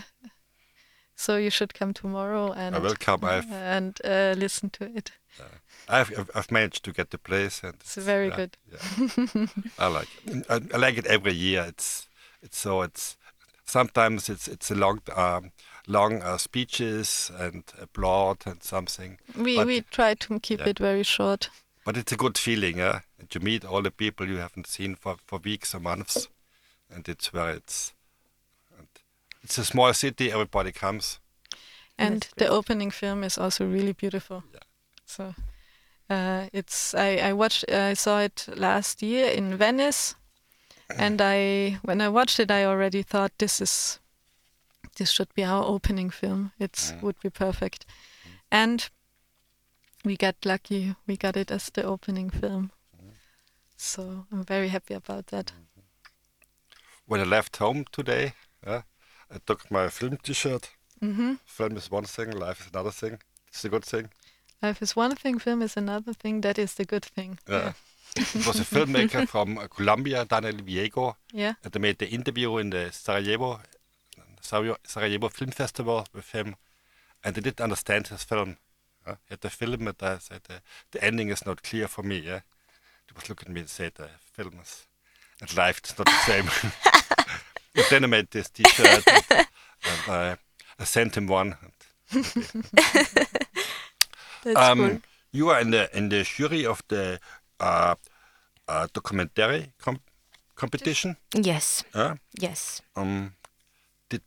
[1.16, 3.24] so you should come tomorrow and I will come.
[3.24, 5.12] I've and uh, listen to it.
[5.88, 8.56] I've I've- I've managed to get the place, and It's very yeah, good.
[8.72, 9.46] Yeah.
[9.78, 10.46] I like it.
[10.50, 11.64] I, I like it every year.
[11.68, 12.08] It's
[12.42, 13.16] it's so it's
[13.64, 15.50] sometimes it's it's a long um,
[15.86, 20.68] long uh, speeches and applaud and something, We But- we try to keep yeah.
[20.70, 21.50] it very short.
[21.84, 23.00] but it's a good feeling, yeah.
[23.18, 26.28] And you meet all the people you haven't seen for, for weeks or months,
[26.94, 27.92] and it's where it's
[28.78, 28.88] and
[29.42, 30.32] it's a small city.
[30.32, 31.20] Everybody comes.
[31.98, 34.42] And the opening film is also really beautiful.
[34.52, 34.60] Yeah.
[35.06, 35.34] So
[36.10, 40.16] uh, it's I, I watched I saw it last year in Venice,
[40.98, 44.00] and I when I watched it I already thought this is
[44.94, 46.52] this should be our opening film.
[46.58, 47.02] It's Mm.
[47.02, 47.86] would be perfect,
[48.50, 48.88] and
[50.04, 50.94] we got lucky.
[51.06, 52.70] We got it as the opening film.
[53.76, 55.52] So I'm very happy about that.
[57.06, 58.32] When I left home today,
[58.66, 58.82] yeah,
[59.30, 60.70] I took my film T-shirt.
[61.00, 63.18] hmm Film is one thing, life is another thing.
[63.48, 64.08] It's a good thing.
[64.62, 66.40] Life is one thing, film is another thing.
[66.42, 67.38] That is the good thing.
[67.48, 67.72] Yeah.
[68.16, 71.54] it was a filmmaker from uh, Colombia, Daniel Viego, Yeah.
[71.64, 73.60] and I made the interview in the Sarajevo
[74.44, 76.56] Sarajevo, Film Festival with him,
[77.24, 78.56] and I didn't understand his film.
[79.06, 79.16] Yeah.
[79.28, 82.18] He had the film, and I said the, the ending is not clear for me.
[82.18, 82.40] Yeah,
[83.06, 84.86] he was looking at me and said the film is
[85.40, 86.48] and life is not the same.
[87.74, 90.36] and then I made this T-shirt, and, and I,
[90.78, 91.56] I sent him one.
[94.46, 95.00] And That's um, cool.
[95.32, 97.18] You are in the in the jury of the
[97.58, 97.94] uh,
[98.68, 100.00] uh, documentary com-
[100.54, 101.16] competition.
[101.34, 103.32] Yes, Uh, yes, um,
[104.08, 104.22] did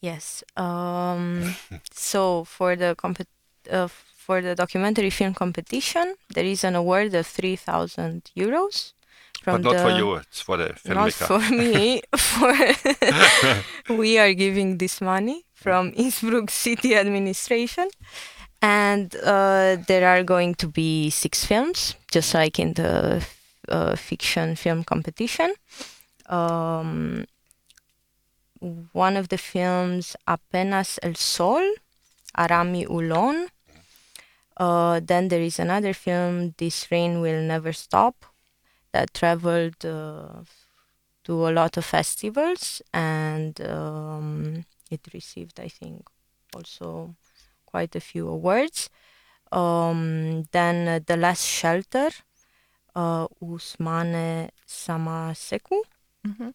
[0.00, 0.42] yes.
[0.56, 1.54] Um,
[1.92, 3.26] so for the compet-
[3.70, 8.92] uh, for the documentary film competition, there is an award of three thousand euros
[9.44, 10.14] but not the for you.
[10.16, 10.94] It's for the filmmaker.
[10.94, 12.02] not for me.
[12.16, 17.88] for we are giving this money from Innsbruck City Administration,
[18.62, 23.24] and uh, there are going to be six films, just like in the
[23.68, 25.54] uh, fiction film competition.
[26.26, 27.26] Um,
[28.92, 31.62] one of the films, Apenas el Sol,
[32.36, 33.48] Arami Ullón.
[34.56, 38.26] Uh, then there is another film, This Rain Will Never Stop,
[38.92, 40.42] that traveled uh,
[41.24, 46.06] to a lot of festivals and um, it received, I think,
[46.54, 47.14] also
[47.64, 48.90] quite a few awards.
[49.52, 52.10] Um, then uh, The Last Shelter,
[52.94, 55.82] uh, Ousmane Samassékou,
[56.24, 56.50] hmm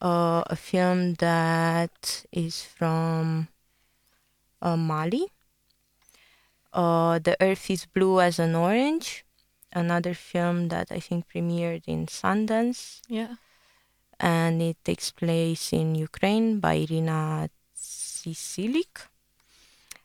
[0.00, 3.48] uh, a film that is from
[4.62, 5.26] uh, Mali.
[6.72, 9.24] Uh, the Earth is Blue as an Orange,
[9.72, 13.34] another film that I think premiered in Sundance, Yeah.
[14.20, 19.08] and it takes place in Ukraine by Iryna Tsilyk.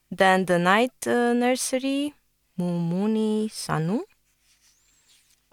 [0.10, 2.14] Then The Night uh, Nursery,
[2.60, 4.02] Moumouni Sanou.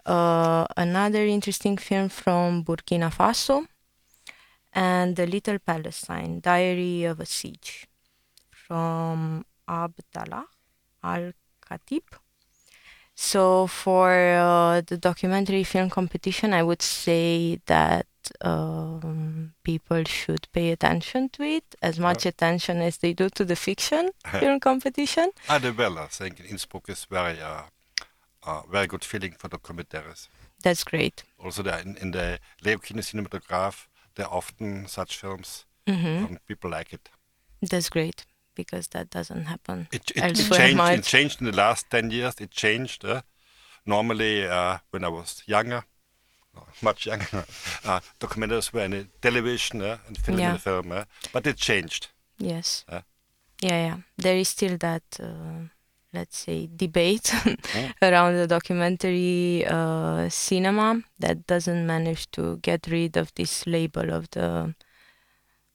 [0.05, 3.65] Uh, another interesting film from Burkina Faso,
[4.73, 7.87] and The Little Palestine, Diary of a Siege,
[8.51, 10.45] from Abdallah
[11.03, 12.03] Al Khatib.
[13.15, 18.07] So for uh, the documentary film competition, I would say that
[18.41, 23.55] um, people should pay attention to it as much attention as they do to the
[23.55, 24.09] fiction
[24.39, 25.29] film competition.
[25.47, 25.99] Ah, they will.
[25.99, 27.63] I think Innsbruck is very, uh,
[28.45, 30.27] uh, very good feeling for documentaries.
[30.63, 31.23] That's great.
[31.37, 36.39] Also, there in, in the Leo Kino Cinematograph, there are often such films, hmm and
[36.47, 37.09] people like it.
[37.61, 39.87] That's great because that doesn't happen.
[39.91, 40.91] It, it, it changed.
[40.91, 42.35] It changed in the last ten years.
[42.39, 43.05] It changed.
[43.05, 43.21] Uh,
[43.85, 45.83] normally, uh, when I was younger,
[46.81, 47.45] much younger,
[47.85, 50.47] uh, documentaries were in television uh, and film Yeah.
[50.47, 50.91] in the film.
[50.91, 51.03] Uh,
[51.33, 52.07] but it changed.
[52.37, 52.85] Yes.
[52.89, 53.01] Yeah.
[53.61, 53.97] Yeah, yeah.
[54.17, 55.69] There is still that, uh,
[56.13, 57.93] let's say, debate Mm.
[58.01, 64.29] around the documentary uh, cinema that doesn't manage to get rid of this label of
[64.31, 64.73] the.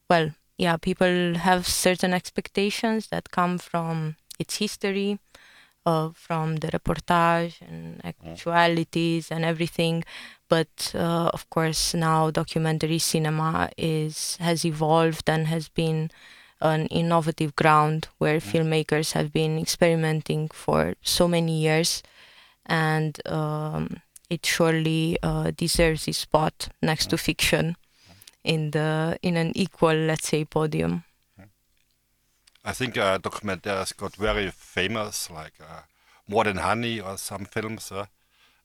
[0.09, 5.19] Well, yeah, people have certain expectations that come from its history,
[5.87, 10.05] uh, from the reportage and actualities and everything.
[10.49, 16.11] But uh, of course, now documentary cinema is has evolved and has been
[16.61, 22.03] an innovative ground where filmmakers have been experimenting for so many years,
[22.67, 27.77] and um, it surely uh, deserves its spot next to fiction
[28.45, 31.05] in the in an equal, let's say, podium.
[32.65, 35.83] I think uh, documentaries got very famous, like uh,
[36.27, 38.07] More Than Honey or some films, uh,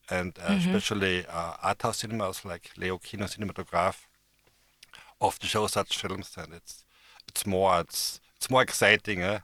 [0.09, 4.07] and uh, especially uh, art house cinemas like Leo Kino Cinematograph
[5.21, 6.83] often show such films, and it's
[7.33, 9.39] it's more it's it's more exciting uh,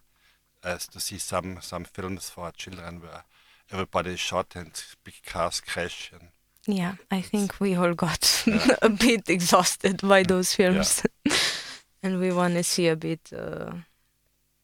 [0.64, 3.24] as to see some some films for children where
[3.72, 4.72] everybody is shot and
[5.04, 6.30] big cars crash and
[6.68, 8.44] Yeah, I think we all got
[8.82, 11.04] a bit exhausted by those films,
[12.04, 13.72] and we want to see a bit, uh,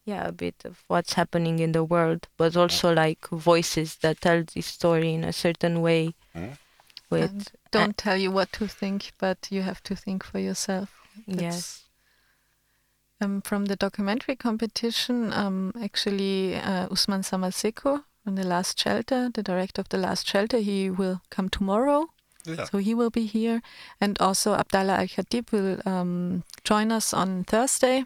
[0.06, 4.44] yeah, a bit of what's happening in the world, but also like voices that tell
[4.54, 6.14] the story in a certain way.
[6.36, 6.58] Mm.
[7.10, 10.90] With And don't tell you what to think, but you have to think for yourself.
[11.26, 11.85] yes, That's-
[13.26, 19.42] Um, from the documentary competition, um, actually, uh, Ousmane Samassékou from The Last Shelter, the
[19.42, 22.08] director of The Last Shelter, he will come tomorrow.
[22.46, 22.66] yeah.
[22.66, 23.62] So he will be here.
[24.00, 28.06] And also Abdallah Al Khatib will um, join us on Thursday.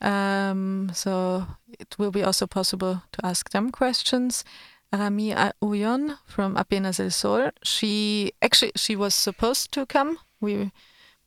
[0.00, 1.46] Um, so
[1.78, 4.44] it will be also possible to ask them questions.
[4.90, 10.18] Rami Ullón from Apenas El Sol, she actually she was supposed to come.
[10.40, 10.70] We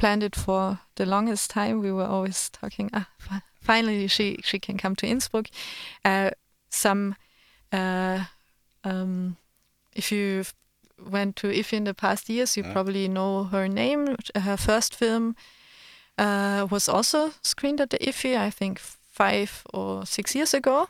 [0.02, 1.80] planned it for the longest time.
[1.80, 2.90] We were always talking.
[2.92, 3.08] Ah,
[3.62, 5.48] finally, she she can come to Innsbruck.
[6.04, 6.32] Uh,
[6.70, 7.16] some,
[7.72, 8.26] uh,
[8.84, 9.38] um,
[9.96, 10.44] if you
[10.98, 14.16] went to IFFI in the past years, you probably know her name.
[14.36, 15.36] Her first film
[16.18, 20.88] uh, was also screened at the IFFI, I think five or six years ago.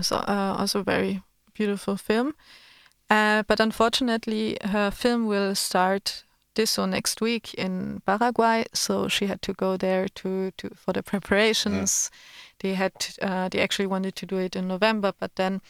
[0.00, 1.22] So uh, also a very
[1.54, 2.34] beautiful film.
[3.10, 6.25] Uh, but unfortunately, her film will start
[6.56, 10.92] this or next week in Paraguay, so she had to go there to, to for
[10.92, 12.10] the preparations.
[12.58, 12.92] They had
[13.22, 15.60] uh, they actually wanted to do it in November, but then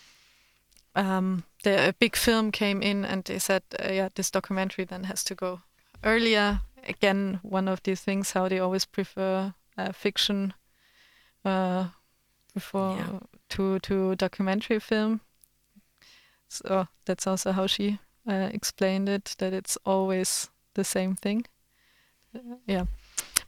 [0.94, 5.04] um, the a big film came in, and they said, uh, yeah, this documentary then
[5.04, 5.60] has to go
[6.02, 6.60] earlier.
[6.88, 10.54] Again, one of these things how they always prefer uh, fiction
[11.44, 11.88] uh,
[12.54, 13.18] before Yeah.
[13.48, 15.20] to to documentary film.
[16.48, 17.98] So that's also how she
[18.30, 21.46] uh, explained it that it's always the same thing.
[22.34, 22.86] Uh, yeah,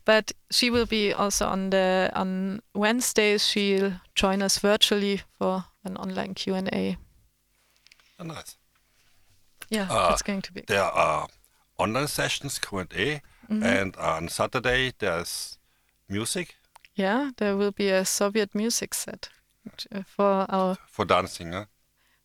[0.04, 3.46] but she will be also on the on Wednesdays.
[3.46, 6.96] She'll join us virtually for an online Q and A.
[8.18, 8.56] Oh, nice.
[9.70, 10.62] Yeah, Uh, it's going to be.
[10.66, 11.28] There are
[11.78, 13.62] online sessions, Q&A, Mhm.
[13.62, 15.58] and on Saturday there's
[16.08, 16.56] music
[16.94, 19.28] Yeah, there will be a Soviet music set
[19.92, 20.76] uh, for our.
[20.90, 21.52] for dancing.
[21.52, 21.66] Huh?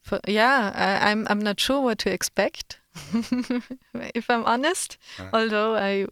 [0.02, 2.80] For, yeah, I, I'm I'm not sure what to expect,
[4.16, 4.98] if I'm honest.
[5.20, 5.30] Yeah.
[5.34, 6.08] Although I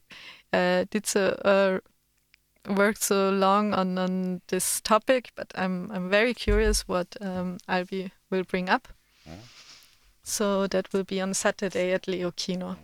[0.53, 1.79] uh, did so uh,
[2.67, 8.11] worked so long on on this topic, but I'm I'm very curious what um, Albi
[8.29, 8.87] will bring up.
[10.23, 12.77] So that will be on Saturday at Leo Kino.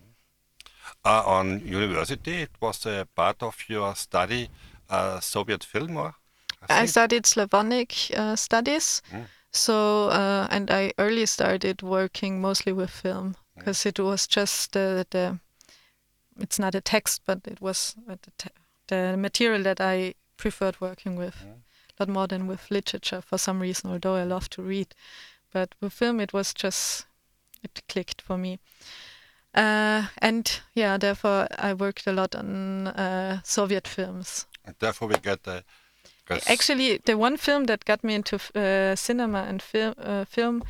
[1.05, 4.49] Uh, on university, it was a part of your study,
[4.89, 6.15] uh, Soviet film, or?
[6.63, 6.89] I think?
[6.89, 9.27] studied Slavonic uh, studies, Mm.
[9.51, 15.05] so uh, and I early started working mostly with film because it was just the
[15.09, 15.39] the.
[16.39, 18.49] It's not a text, but it was uh, the, te-
[18.87, 21.61] the material that I preferred working with, Mm.
[21.99, 23.91] a lot more than with literature for some reason.
[23.91, 24.87] Although I love to read,
[25.51, 27.07] but with film it was just
[27.63, 28.59] it clicked for me.
[29.55, 34.45] Uh, and yeah, therefore I worked a lot on uh, Soviet films.
[34.65, 35.63] And therefore, we get the.
[36.45, 40.61] Actually, the one film that got me into uh, cinema and film uh, film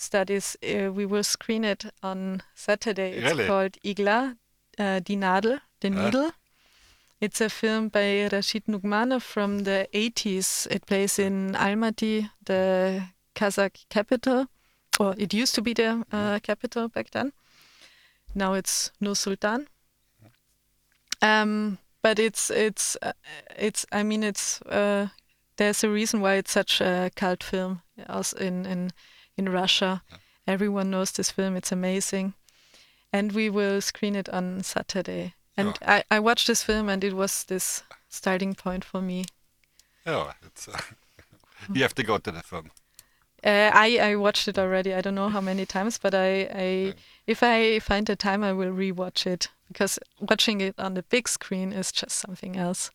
[0.00, 3.12] studies, uh, we will screen it on Saturday.
[3.12, 3.46] It's Really?
[3.46, 4.36] called Igla,
[4.78, 6.32] uh, Die Nadel, The Needle.
[7.20, 10.68] It's a film by Rashid Nugmanov from the 80s.
[10.70, 13.02] It plays in Almaty, the
[13.34, 14.46] Kazakh capital,
[15.00, 17.32] or it used to be the uh, capital back then.
[18.34, 19.66] Now it's Nur Sultan.
[21.20, 23.12] Um, but it's it's uh,
[23.56, 23.84] it's.
[23.90, 25.08] I mean, it's uh,
[25.56, 28.92] there's a reason why it's such a cult film also in in
[29.38, 30.02] in Russia.
[30.46, 31.56] Everyone knows this film.
[31.56, 32.34] It's amazing,
[33.12, 35.34] and we will screen it on Saturday.
[35.56, 39.24] And I, I watched this film, and it was this starting point for me.
[40.06, 40.78] Oh, it's, uh,
[41.74, 42.70] you have to go to the film.
[43.44, 44.94] Uh, I I watched it already.
[44.94, 46.94] I don't know how many times, but I, I
[47.26, 51.28] if I find the time, I will rewatch it because watching it on the big
[51.28, 52.90] screen is just something else.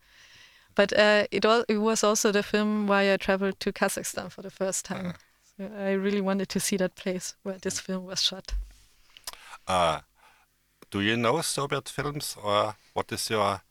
[0.76, 4.41] But uh, it all it was also the film why I traveled to Kazakhstan for
[4.41, 5.14] the first time.
[5.58, 8.54] So I really wanted to see that place where this film was shot.
[9.68, 9.99] Uh,
[10.91, 13.62] do you know Soviet films, or what is your,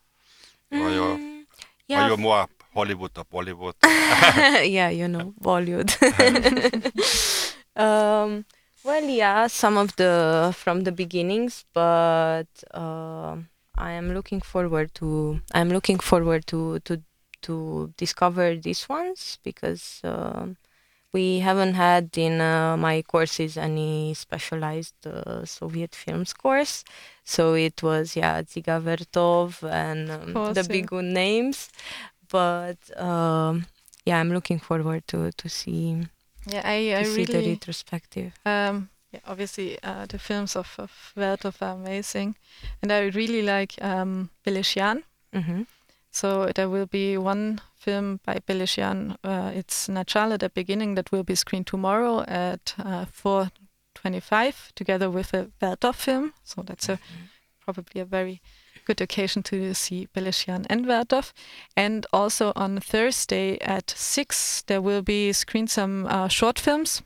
[0.71, 3.75] or your, Mm, are yeah, you more Hollywood or Bollywood?
[3.83, 5.91] yeah, you know, Bollywood.
[7.75, 8.45] um,
[8.83, 13.37] well, yeah, some of the from the beginnings, but uh,
[13.77, 15.41] I am looking forward to.
[15.53, 17.01] I'm looking forward to to
[17.43, 20.57] to discover these ones because um
[21.13, 26.83] we haven't had in uh, my courses any specialized uh, Soviet films course,
[27.23, 31.69] so it was yeah Dziga Vertov and um, the big good names,
[32.29, 33.65] but um,
[34.05, 36.01] yeah, I'm looking forward to to see
[36.47, 38.33] Yeah, I, I to see the retrospective.
[38.45, 42.35] Um, yeah, obviously, uh, the films of, of Vertov are amazing,
[42.81, 45.03] and I really like um, Peleshian.
[45.33, 45.63] hmm
[46.13, 49.17] So there will be one film by Peleshian.
[49.23, 55.09] Uh, it's Nachalo at the beginning that will be screened tomorrow at uh, 4:25, together
[55.09, 56.33] with a Vertov film.
[56.43, 56.99] So that's a
[57.65, 58.41] probably a very
[58.85, 61.33] good occasion to see Peleshian and Vertov.
[61.75, 67.01] And also on Thursday at six, there will be screened some uh, short films.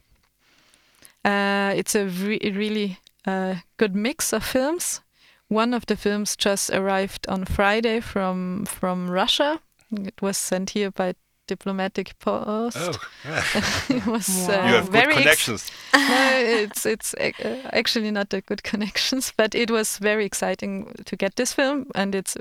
[1.24, 5.02] Uh, it's a re- really uh, good mix of films.
[5.50, 9.60] One of the films just arrived on Friday from from Russia.
[9.92, 11.14] It was sent here by
[11.48, 12.78] diplomatic post.
[12.78, 13.00] oh,
[13.90, 14.60] it was Wow.
[14.60, 15.72] uh, you have good very ex- connections.
[15.94, 17.32] no, it's it's uh,
[17.72, 22.14] actually not the good connections, but it was very exciting to get this film, and
[22.16, 22.36] it's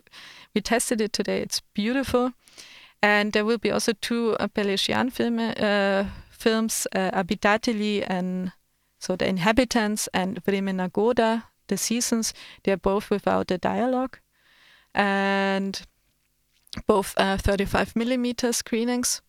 [0.54, 1.40] we tested it today.
[1.42, 2.32] It's beautiful,
[3.02, 4.48] and there will be also two uh,
[5.10, 8.52] film uh, films, uh, Obitateli and
[9.00, 12.32] so the inhabitants and Vremena Goda, the seasons.
[12.62, 14.18] They're both without a dialogue,
[14.94, 15.80] and
[16.86, 19.22] both uh, 35 millimeter screenings.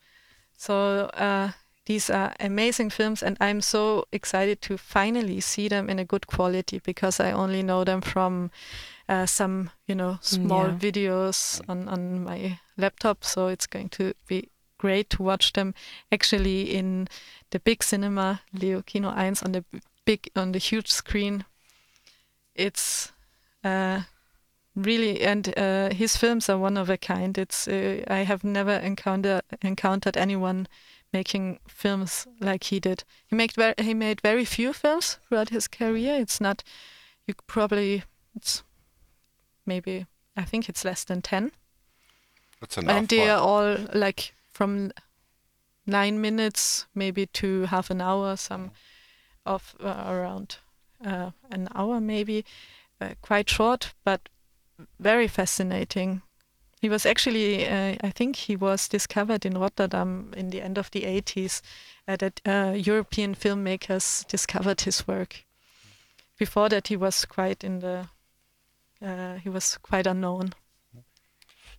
[0.57, 1.51] So uh,
[1.85, 6.27] these are amazing films, and I'm so excited to finally see them in a good
[6.27, 8.51] quality because I only know them from
[9.09, 10.77] uh, some, you know, small Yeah.
[10.79, 13.23] videos on on my laptop.
[13.23, 15.73] So it's going to be great to watch them
[16.11, 17.07] actually in
[17.51, 19.63] the big cinema, Leo Kino 1 on the
[20.05, 21.45] big on the huge screen.
[22.57, 23.11] It's
[23.63, 24.01] uh,
[24.75, 27.37] really and uh, his films are one of a kind.
[27.37, 30.67] It's uh, I have never encountered encountered anyone
[31.13, 33.03] making films like he did.
[33.27, 36.15] He made ver- he made very few films throughout his career.
[36.21, 36.63] It's not
[37.27, 38.03] you probably
[38.35, 38.63] it's
[39.65, 40.05] maybe
[40.35, 41.51] I think it's less than ten,
[42.59, 42.95] That's enough.
[42.95, 44.91] and they are all like from
[45.85, 48.35] nine minutes maybe to half an hour.
[48.35, 48.71] Some
[49.45, 50.57] of uh, around
[51.05, 52.45] uh, an hour maybe,
[53.01, 54.29] uh, quite short but
[54.99, 56.21] very fascinating.
[56.81, 60.91] He was actually, uh, I think he was discovered in Rotterdam in the end of
[60.91, 61.61] the 80s,
[62.07, 65.45] uh, that uh, European filmmakers discovered his work.
[66.37, 68.07] Before that, he was quite in the,
[69.41, 70.53] he was quite unknown.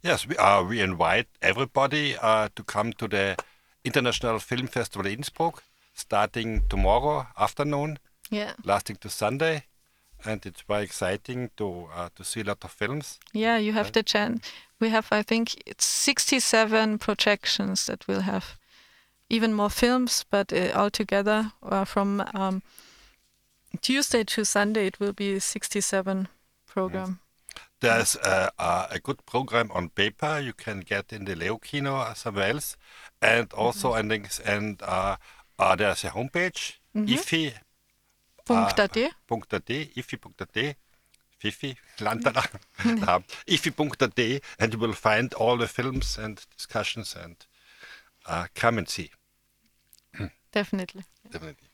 [0.02, 3.36] Yes, we, uh, we invite everybody uh, to come to the
[3.84, 5.62] International Film Festival Innsbruck,
[5.92, 7.98] starting tomorrow afternoon,
[8.30, 9.64] Yeah, lasting to Sunday,
[10.24, 13.18] and it's very exciting to uh, to see a lot of films.
[13.32, 14.52] yeah, you have the chance.
[14.80, 18.56] We have, I think, it's 67 projections that we'll have,
[19.28, 22.62] even more films, but uh, altogether uh, from um,
[23.80, 26.28] Tuesday to Sunday, it will be 67
[26.66, 27.18] program.
[27.80, 31.96] There's uh, uh, a good program on paper you can get in the Leo Kino
[31.96, 32.76] or somewhere else,
[33.22, 35.16] and also I think and uh,
[35.58, 37.52] uh, there's a homepage iffi
[38.48, 38.96] Punkt.at.
[38.96, 40.76] .at, iffi.at,
[41.38, 42.44] Fifi, Landala,
[43.08, 47.46] um, iffi.at, and you will find all the films and discussions and
[48.26, 49.10] uh, come and see,
[50.52, 51.04] Definitely.
[51.30, 51.68] definitely.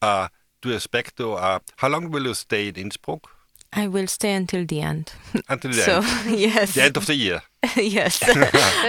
[0.00, 0.28] Uh,
[0.60, 3.28] to expect to, uh, how long will you stay in Innsbruck?
[3.74, 5.12] I will stay until the end.
[5.48, 6.38] Until the so end.
[6.38, 7.40] yes, The end of the year.
[7.76, 8.22] yes,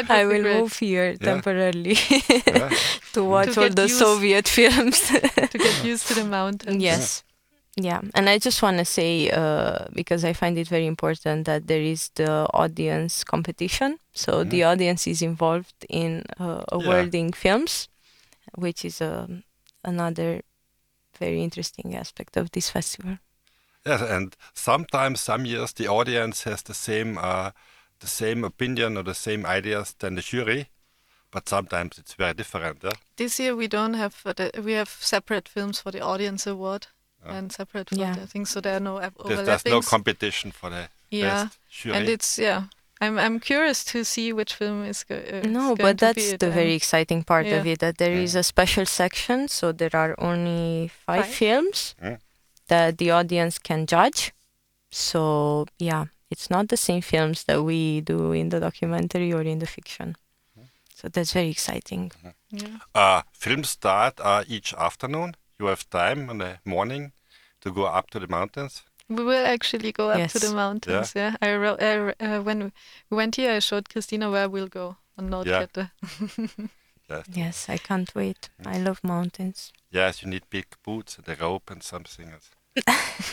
[0.10, 1.96] I will great move here temporarily
[2.48, 2.70] Yeah.
[3.14, 5.00] to watch all the used- Soviet films.
[5.10, 6.82] to get used to the mountains.
[6.84, 7.24] yes.
[7.76, 11.66] Yeah, and I just want to say uh, because I find it very important that
[11.66, 13.98] there is the audience competition.
[14.14, 17.90] So the audience is involved in uh, awarding films,
[18.56, 19.44] which is um,
[19.84, 20.42] another
[21.20, 23.18] very interesting aspect of this festival.
[23.86, 27.52] Yes, and sometimes, some years, the audience has the same, uh,
[28.00, 30.70] the same opinion or the same ideas than the jury,
[31.32, 32.84] but sometimes it's very different.
[32.84, 32.92] Yeah?
[33.18, 36.88] This year we don't have uh, the, we have separate films for the audience award
[37.26, 38.16] and separate for Yeah.
[38.16, 41.60] the thing, so there are no ap- There's, there's no competition for the Yeah, best
[41.70, 41.98] jury.
[41.98, 42.64] and it's yeah.
[43.02, 46.14] I'm I'm curious to see which film is, go, uh, No, is going but to
[46.14, 49.48] be that's the and- very exciting part of it that there is a special section,
[49.48, 51.34] so there are only five, Five?
[51.36, 52.20] films Mm.
[52.68, 54.32] That the audience can judge.
[54.92, 59.60] So, yeah, it's not the same films that we do in the documentary or in
[59.60, 60.16] the fiction.
[60.96, 62.12] So that's very exciting.
[62.52, 62.78] yeah.
[62.96, 65.36] uh, films start uh, each afternoon.
[65.60, 67.12] You have time in the morning
[67.62, 68.84] to go up to the mountains.
[69.10, 70.54] We will actually go up to the Yes.
[70.56, 71.14] mountains.
[71.16, 72.72] Yeah, I wrote, I, wr- uh, when
[73.10, 75.92] we went here, I showed Cristina where we'll go on Nordkette.
[77.14, 77.26] Yes.
[77.36, 78.50] Yes, I can't wait.
[78.66, 79.72] I love mountains.
[79.92, 82.50] Yes, you need big boots and a rope and something else.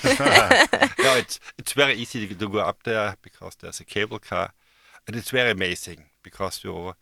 [0.99, 4.53] no, it's it's very easy to, to go up there because there's a cable car,
[5.07, 6.95] and it's very amazing because you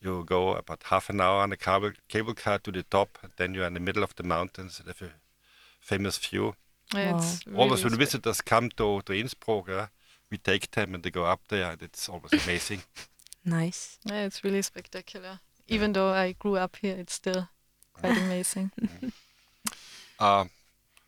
[0.00, 3.32] you go about half an hour on a cable cable car to the top, and
[3.36, 5.12] then you're in the middle of the mountains and have a
[5.80, 6.54] famous view.
[6.94, 9.86] Yeah, it's always really when spe- visitors come to to Innsbruck, uh,
[10.30, 12.82] we take them and they go up there, and it's always amazing.
[13.44, 13.98] Nice.
[14.04, 15.40] Yeah, it's really spectacular.
[15.68, 17.48] Even though I grew up here, it's still
[17.94, 18.70] quite amazing.
[20.18, 20.50] Um,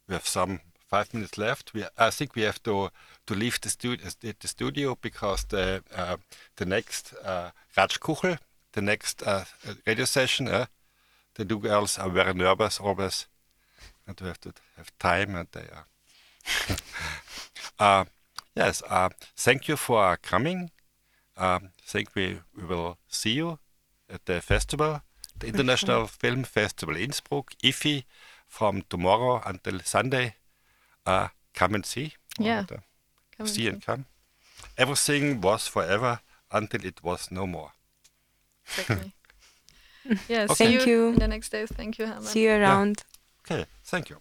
[0.08, 1.74] we have some five minutes left.
[1.74, 2.90] We, I think we have to
[3.26, 6.16] to leave the studio, the studio because the uh,
[6.56, 8.38] the next uh, Ratschkuchel,
[8.72, 9.44] the next uh,
[9.86, 10.66] radio session, uh,
[11.34, 13.26] the two girls are very nervous always,
[14.06, 15.86] and we have to have time, and they are.
[17.78, 18.04] uh,
[18.54, 18.82] yes.
[18.88, 20.70] Uh, thank you for coming.
[21.36, 23.58] Um, think we, we will see you
[24.08, 25.02] at the festival,
[25.38, 28.04] the International Film Festival Innsbruck, IFFI,
[28.46, 30.34] from tomorrow until Sunday.
[31.06, 32.14] Uh, come and see.
[32.38, 32.60] Yeah.
[32.60, 32.76] And, uh,
[33.36, 34.06] Come and see and come.
[34.78, 36.20] Everything was forever
[36.52, 37.72] until it was no more.
[38.66, 39.12] Exactly.
[40.28, 40.54] yeah, Okay.
[40.54, 41.08] see Thank you, you.
[41.08, 41.68] in the next days.
[41.70, 42.22] Thank you, Herman.
[42.22, 43.04] See you around.
[43.42, 44.20] Okay, thank you.